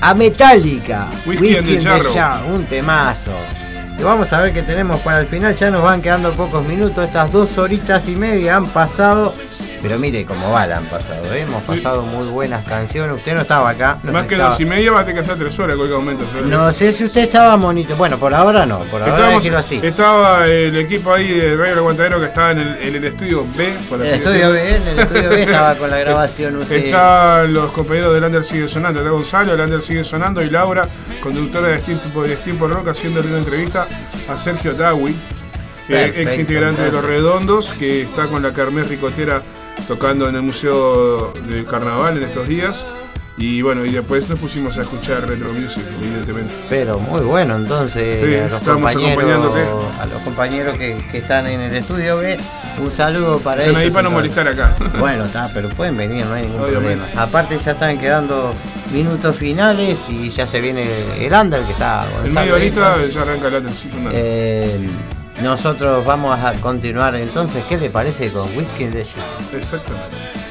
a 0.00 0.14
Metallica. 0.14 1.08
Whisky 1.26 1.58
un 2.50 2.64
temazo. 2.64 3.32
Y 3.98 4.02
vamos 4.02 4.32
a 4.32 4.40
ver 4.40 4.54
qué 4.54 4.62
tenemos 4.62 4.98
para 5.00 5.20
el 5.20 5.26
final. 5.26 5.54
Ya 5.54 5.70
nos 5.70 5.82
van 5.82 6.00
quedando 6.00 6.32
pocos 6.32 6.66
minutos. 6.66 7.04
Estas 7.04 7.30
dos 7.30 7.58
horitas 7.58 8.08
y 8.08 8.16
media 8.16 8.56
han 8.56 8.66
pasado. 8.68 9.34
Pero 9.84 9.98
mire 9.98 10.24
cómo 10.24 10.50
va 10.50 10.66
la 10.66 10.78
han 10.78 10.86
pasado. 10.86 11.30
¿eh? 11.34 11.40
Hemos 11.40 11.62
pasado 11.64 12.00
muy 12.06 12.26
buenas 12.28 12.64
canciones. 12.64 13.16
Usted 13.18 13.34
no 13.34 13.42
estaba 13.42 13.68
acá. 13.68 13.98
no 14.02 14.12
Más 14.12 14.26
que 14.26 14.34
dos 14.34 14.58
y 14.58 14.64
media 14.64 14.90
va 14.92 15.00
a 15.00 15.04
tener 15.04 15.22
que 15.22 15.30
hacer 15.30 15.38
tres 15.44 15.58
horas 15.58 15.72
en 15.74 15.76
cualquier 15.76 15.98
momento. 16.00 16.24
¿sabes? 16.32 16.46
No 16.46 16.72
sé 16.72 16.90
si 16.90 17.04
usted 17.04 17.20
estaba 17.20 17.54
monito. 17.58 17.94
Bueno, 17.94 18.16
por 18.16 18.32
ahora 18.32 18.64
no. 18.64 18.78
Por 18.84 19.02
ahora 19.02 19.12
Estábamos- 19.14 19.42
déjelo 19.44 19.58
así. 19.58 19.80
Estaba 19.82 20.46
el 20.46 20.74
equipo 20.78 21.12
ahí 21.12 21.28
de 21.32 21.54
Radio 21.54 21.76
Aguantadero 21.80 22.18
que 22.18 22.24
estaba 22.24 22.52
en 22.52 22.60
el, 22.60 22.78
en 22.78 22.96
el 22.96 23.04
estudio 23.04 23.44
B. 23.58 23.74
por 23.86 24.00
El 24.00 24.14
estudio. 24.14 24.52
B, 24.52 24.74
en 24.76 24.88
el 24.88 24.98
estudio 25.00 25.28
B 25.28 25.42
estaba 25.42 25.74
con 25.74 25.90
la 25.90 25.98
grabación 26.04 26.56
usted. 26.56 26.76
Están 26.76 27.52
los 27.52 27.70
compañeros 27.72 28.14
de 28.14 28.20
Lander 28.22 28.42
Sigue 28.42 28.66
Sonando, 28.70 29.00
está 29.00 29.10
Gonzalo, 29.10 29.54
Lander 29.54 29.82
Sigue 29.82 30.02
Sonando 30.02 30.42
y 30.42 30.48
Laura, 30.48 30.88
conductora 31.22 31.68
de 31.68 31.78
Steam, 31.80 32.56
por 32.58 32.70
Rock, 32.70 32.88
haciéndole 32.88 33.28
una 33.28 33.36
entrevista 33.36 33.86
a 34.30 34.38
Sergio 34.38 34.72
Dawi, 34.72 35.14
eh, 35.90 36.12
ex 36.16 36.38
integrante 36.38 36.80
de 36.80 36.90
Los. 36.90 37.04
Redondos, 37.04 37.74
que 37.78 38.00
está 38.04 38.28
con 38.28 38.42
la 38.42 38.50
Carmen 38.54 38.88
Ricotera 38.88 39.42
tocando 39.86 40.28
en 40.28 40.36
el 40.36 40.42
Museo 40.42 41.32
del 41.46 41.66
Carnaval 41.66 42.16
en 42.18 42.24
estos 42.24 42.48
días. 42.48 42.86
Y 43.36 43.62
bueno, 43.62 43.84
y 43.84 43.90
después 43.90 44.28
nos 44.28 44.38
pusimos 44.38 44.78
a 44.78 44.82
escuchar 44.82 45.28
Retro 45.28 45.52
Music, 45.52 45.82
evidentemente. 46.00 46.54
Pero 46.68 47.00
muy 47.00 47.20
bueno, 47.22 47.56
entonces 47.56 48.20
Sí, 48.20 48.32
a 48.36 48.46
los 48.46 48.60
estamos 48.60 48.92
compañeros, 48.92 49.56
a 49.98 50.06
los 50.06 50.22
compañeros 50.22 50.78
que, 50.78 50.96
que 51.10 51.18
están 51.18 51.48
en 51.48 51.60
el 51.60 51.74
estudio 51.74 52.20
un 52.80 52.92
saludo 52.92 53.40
para 53.40 53.62
Están 53.62 53.70
ellos. 53.74 53.82
ahí 53.86 53.90
para 53.90 54.02
no 54.04 54.10
molestar 54.12 54.46
acá. 54.46 54.76
Bueno, 55.00 55.24
está, 55.24 55.50
pero 55.52 55.68
pueden 55.70 55.96
venir, 55.96 56.24
no 56.26 56.34
hay 56.34 56.42
ningún 56.42 56.60
Obviamente. 56.60 56.98
problema. 57.06 57.22
Aparte 57.22 57.58
ya 57.58 57.72
están 57.72 57.98
quedando 57.98 58.54
minutos 58.92 59.34
finales 59.34 60.04
y 60.08 60.30
ya 60.30 60.46
se 60.46 60.60
viene 60.60 60.84
el 61.18 61.32
under 61.32 61.64
que 61.64 61.72
está 61.72 62.04
En 62.06 62.12
Gonzalo 62.26 62.34
medio 62.40 62.54
ahí, 62.54 62.60
horita 62.68 62.86
entonces, 62.94 63.14
ya 63.16 63.22
arranca 63.22 63.48
Sigue 63.72 63.90
Sonando. 63.90 64.10
eh, 64.14 64.88
nosotros 65.42 66.04
vamos 66.04 66.38
a 66.38 66.52
continuar 66.54 67.14
entonces, 67.16 67.64
¿qué 67.68 67.76
le 67.76 67.90
parece 67.90 68.30
con 68.30 68.46
Whisky 68.56 68.86
de 68.86 69.04
Jar? 69.04 69.24
Exactamente. 69.52 70.43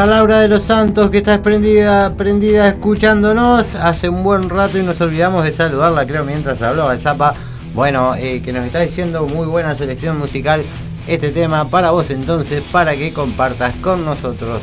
Para 0.00 0.12
Laura 0.12 0.40
de 0.40 0.48
los 0.48 0.62
Santos 0.62 1.10
que 1.10 1.18
está 1.18 1.42
prendida, 1.42 2.14
prendida 2.16 2.68
escuchándonos 2.68 3.74
hace 3.74 4.08
un 4.08 4.22
buen 4.22 4.48
rato 4.48 4.78
y 4.78 4.82
nos 4.82 4.98
olvidamos 5.02 5.44
de 5.44 5.52
saludarla, 5.52 6.06
creo, 6.06 6.24
mientras 6.24 6.62
hablaba 6.62 6.94
el 6.94 7.00
Zapa. 7.00 7.34
Bueno, 7.74 8.14
eh, 8.16 8.40
que 8.42 8.50
nos 8.50 8.64
está 8.64 8.80
diciendo 8.80 9.26
muy 9.26 9.46
buena 9.46 9.74
selección 9.74 10.18
musical 10.18 10.64
este 11.06 11.28
tema 11.28 11.68
para 11.68 11.90
vos 11.90 12.10
entonces, 12.10 12.62
para 12.72 12.96
que 12.96 13.12
compartas 13.12 13.76
con 13.76 14.06
nosotros. 14.06 14.62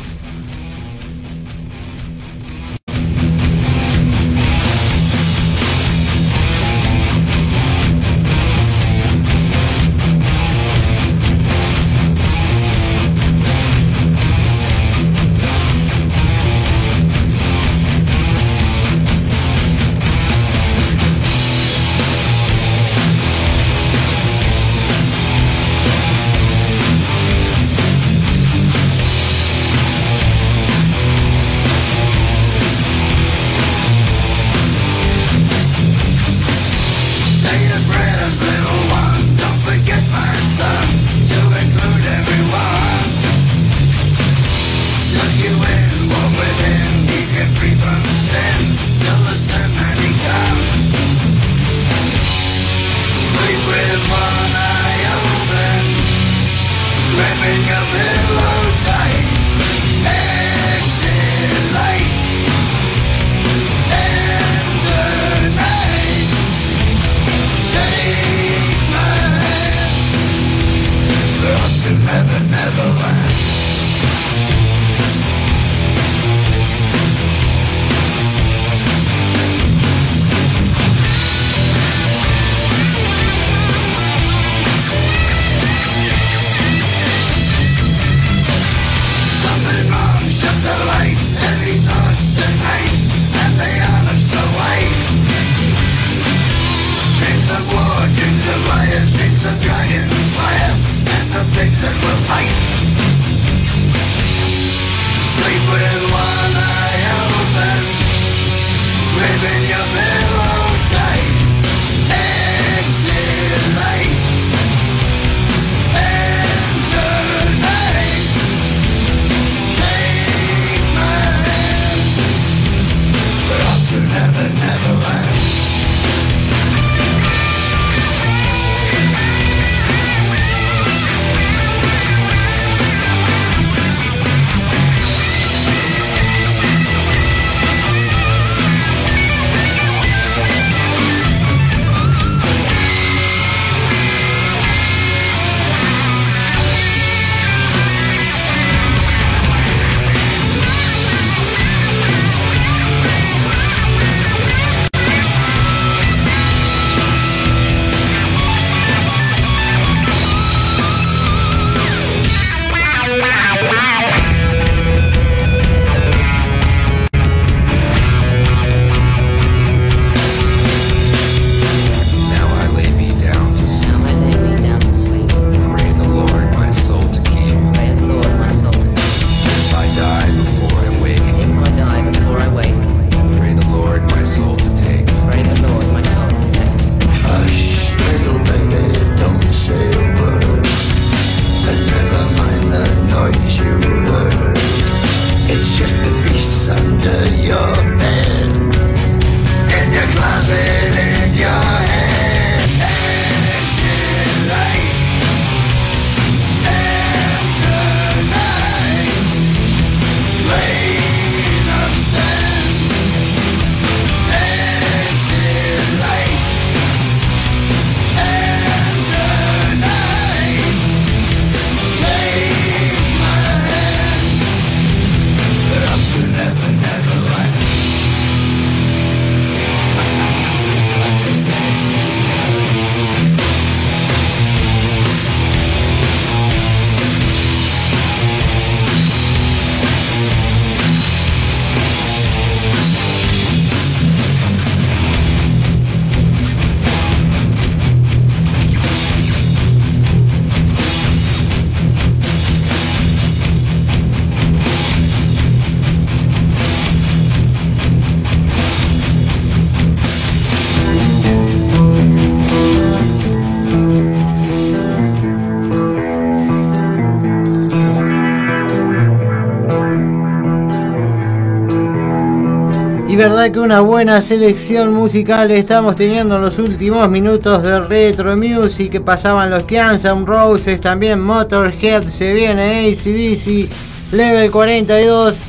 Que 273.52 273.60
una 273.60 273.80
buena 273.80 274.22
selección 274.22 274.94
musical 274.94 275.52
estamos 275.52 275.96
teniendo 275.96 276.36
en 276.36 276.42
los 276.42 276.60
últimos 276.60 277.10
minutos 277.10 277.64
de 277.64 277.80
Retro 277.80 278.36
Music 278.36 278.92
que 278.92 279.00
pasaban 279.00 279.50
los 279.50 279.64
Kansas 279.64 280.18
Roses, 280.26 280.82
también 280.82 281.22
Motorhead, 281.22 282.08
se 282.08 282.34
viene 282.34 282.90
ACDC, 282.90 283.70
Level 284.12 284.52
42 284.52 285.44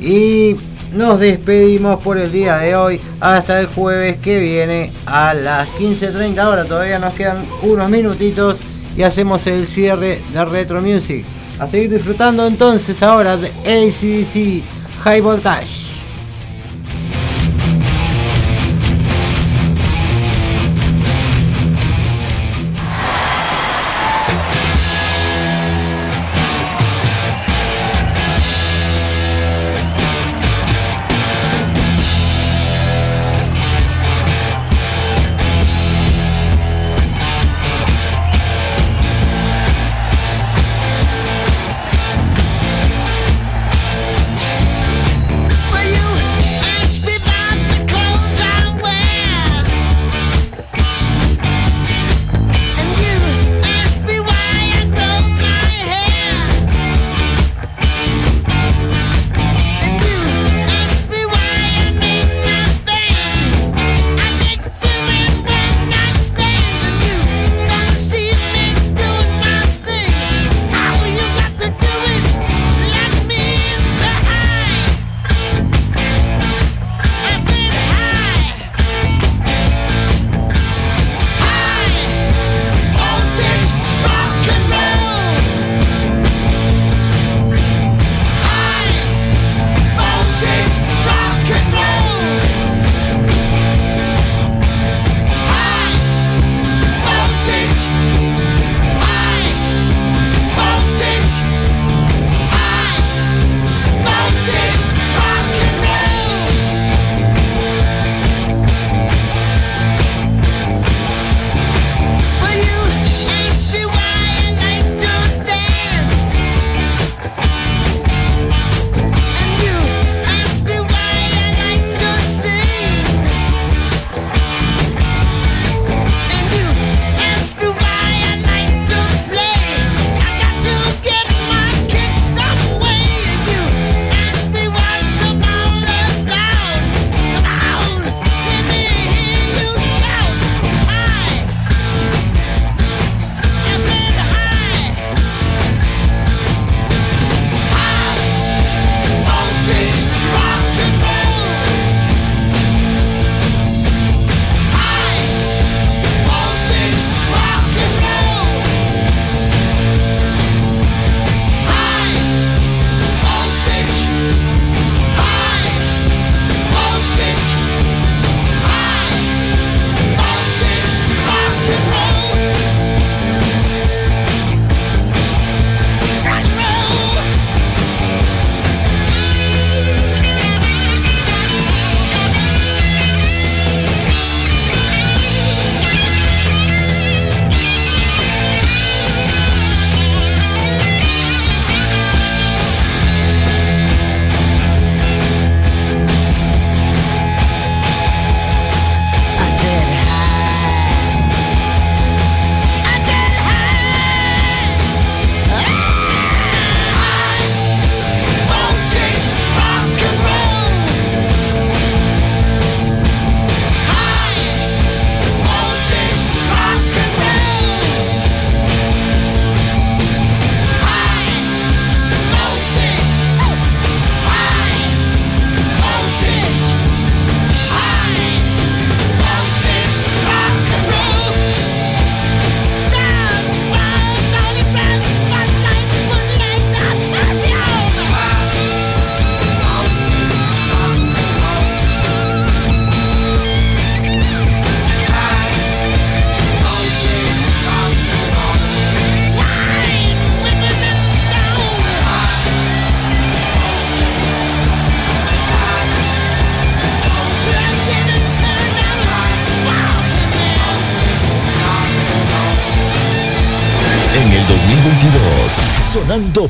y 0.00 0.56
nos 0.92 1.20
despedimos 1.20 2.02
por 2.02 2.18
el 2.18 2.32
día 2.32 2.56
de 2.56 2.74
hoy 2.74 3.00
hasta 3.20 3.60
el 3.60 3.66
jueves 3.66 4.16
que 4.16 4.40
viene 4.40 4.90
a 5.06 5.32
las 5.32 5.68
15.30 5.78 6.44
horas, 6.44 6.66
todavía 6.66 6.98
nos 6.98 7.14
quedan 7.14 7.46
unos 7.62 7.88
minutitos 7.88 8.60
y 8.96 9.04
hacemos 9.04 9.46
el 9.46 9.66
cierre 9.68 10.24
de 10.32 10.44
Retro 10.44 10.82
Music. 10.82 11.24
A 11.60 11.68
seguir 11.68 11.90
disfrutando 11.90 12.46
entonces 12.46 13.00
ahora 13.02 13.36
de 13.36 13.48
ACDC 13.48 14.64
High 15.04 15.20
Voltage. 15.20 15.97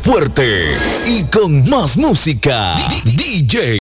Fuerte 0.09 0.75
y 1.07 1.25
con 1.25 1.69
más 1.69 1.99
música. 1.99 2.77
DJ. 3.05 3.88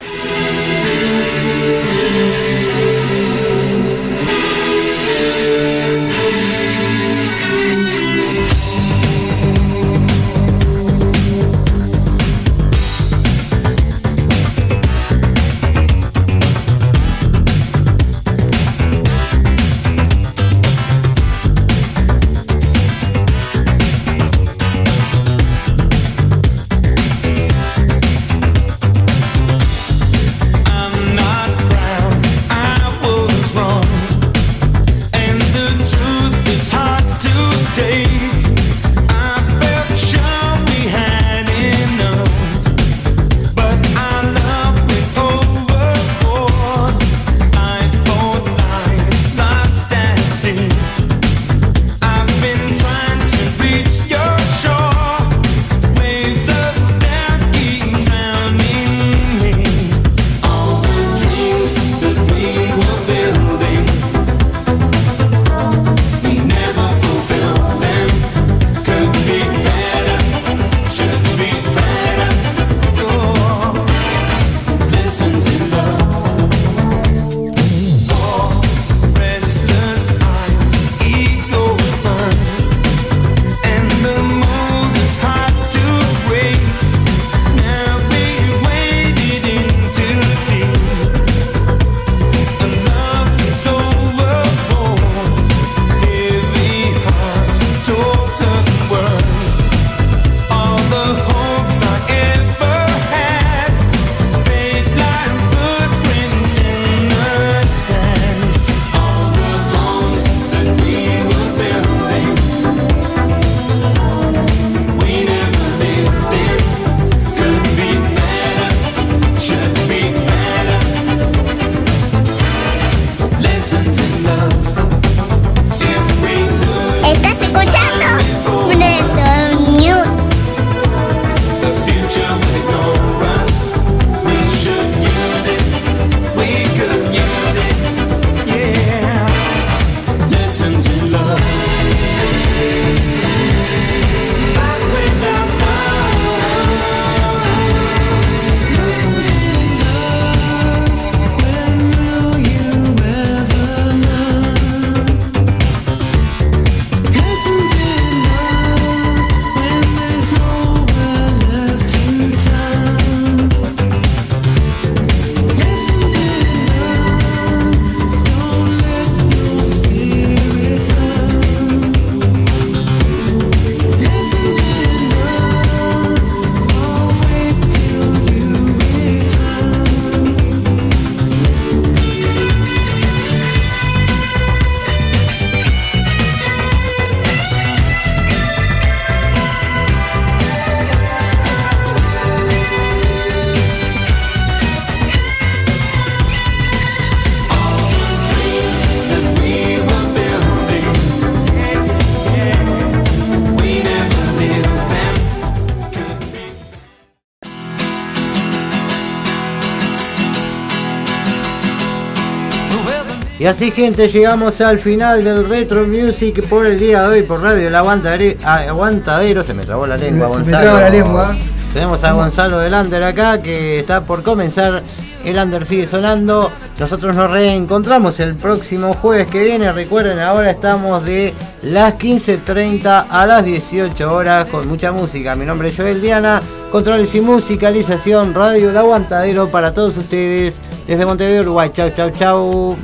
Así 213.49 213.71
gente, 213.71 214.09
llegamos 214.09 214.61
al 214.61 214.79
final 214.79 215.25
del 215.25 215.49
Retro 215.49 215.87
Music 215.87 216.47
por 216.49 216.67
el 216.67 216.79
día 216.79 217.03
de 217.03 217.09
hoy 217.09 217.23
por 217.23 217.43
Radio 217.43 217.69
El 217.69 217.75
Aguantadero. 217.75 218.39
Aguantadero, 218.45 219.43
se 219.43 219.55
me 219.55 219.65
trabó 219.65 219.87
la 219.87 219.97
lengua, 219.97 220.29
Se 220.29 220.33
me 220.33 220.37
Gonzalo. 220.43 220.63
traba 220.63 220.81
la 220.83 220.91
lengua. 220.91 221.37
Tenemos 221.73 222.05
a 222.05 222.13
Gonzalo 222.13 222.59
del 222.59 222.75
Under 222.75 223.03
acá 223.05 223.41
que 223.43 223.81
está 223.81 224.05
por 224.05 224.23
comenzar. 224.23 224.83
El 225.25 225.39
Under 225.39 225.65
sigue 225.65 225.87
sonando. 225.87 226.51
Nosotros 226.79 227.17
nos 227.17 227.31
reencontramos 227.31 228.21
el 228.21 228.35
próximo 228.37 228.95
jueves 228.95 229.27
que 229.29 229.43
viene. 229.43 229.73
Recuerden, 229.73 230.21
ahora 230.21 230.51
estamos 230.51 231.05
de 231.05 231.33
las 231.63 231.95
15.30 231.95 233.07
a 233.11 233.27
las 233.27 233.45
18 233.45 234.15
horas 234.15 234.45
con 234.47 234.69
mucha 234.69 234.93
música. 234.93 235.35
Mi 235.35 235.47
nombre 235.47 235.69
es 235.69 235.77
Joel 235.77 236.01
Diana. 236.03 236.43
Controles 236.71 237.15
y 237.15 237.21
musicalización. 237.23 238.35
Radio 238.35 238.71
El 238.71 238.77
Aguantadero 238.77 239.49
para 239.49 239.73
todos 239.73 239.97
ustedes 239.97 240.59
desde 240.87 241.07
Montevideo, 241.07 241.43
Uruguay. 241.43 241.71
Chau, 241.73 241.91
chau, 241.91 242.11
chau. 242.11 242.77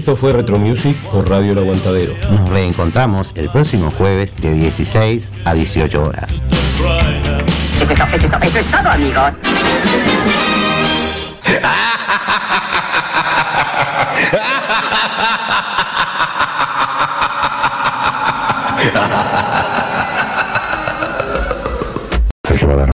Esto 0.00 0.16
fue 0.16 0.32
Retro 0.32 0.58
Music 0.58 0.96
por 1.12 1.28
Radio 1.28 1.52
El 1.52 1.58
Aguantadero. 1.58 2.14
Nos 2.30 2.48
reencontramos 2.48 3.32
el 3.34 3.50
próximo 3.50 3.90
jueves 3.90 4.34
de 4.34 4.54
16 4.54 5.30
a 5.44 5.52
18 5.52 6.02
horas. 6.02 6.26
Es. 11.44 11.60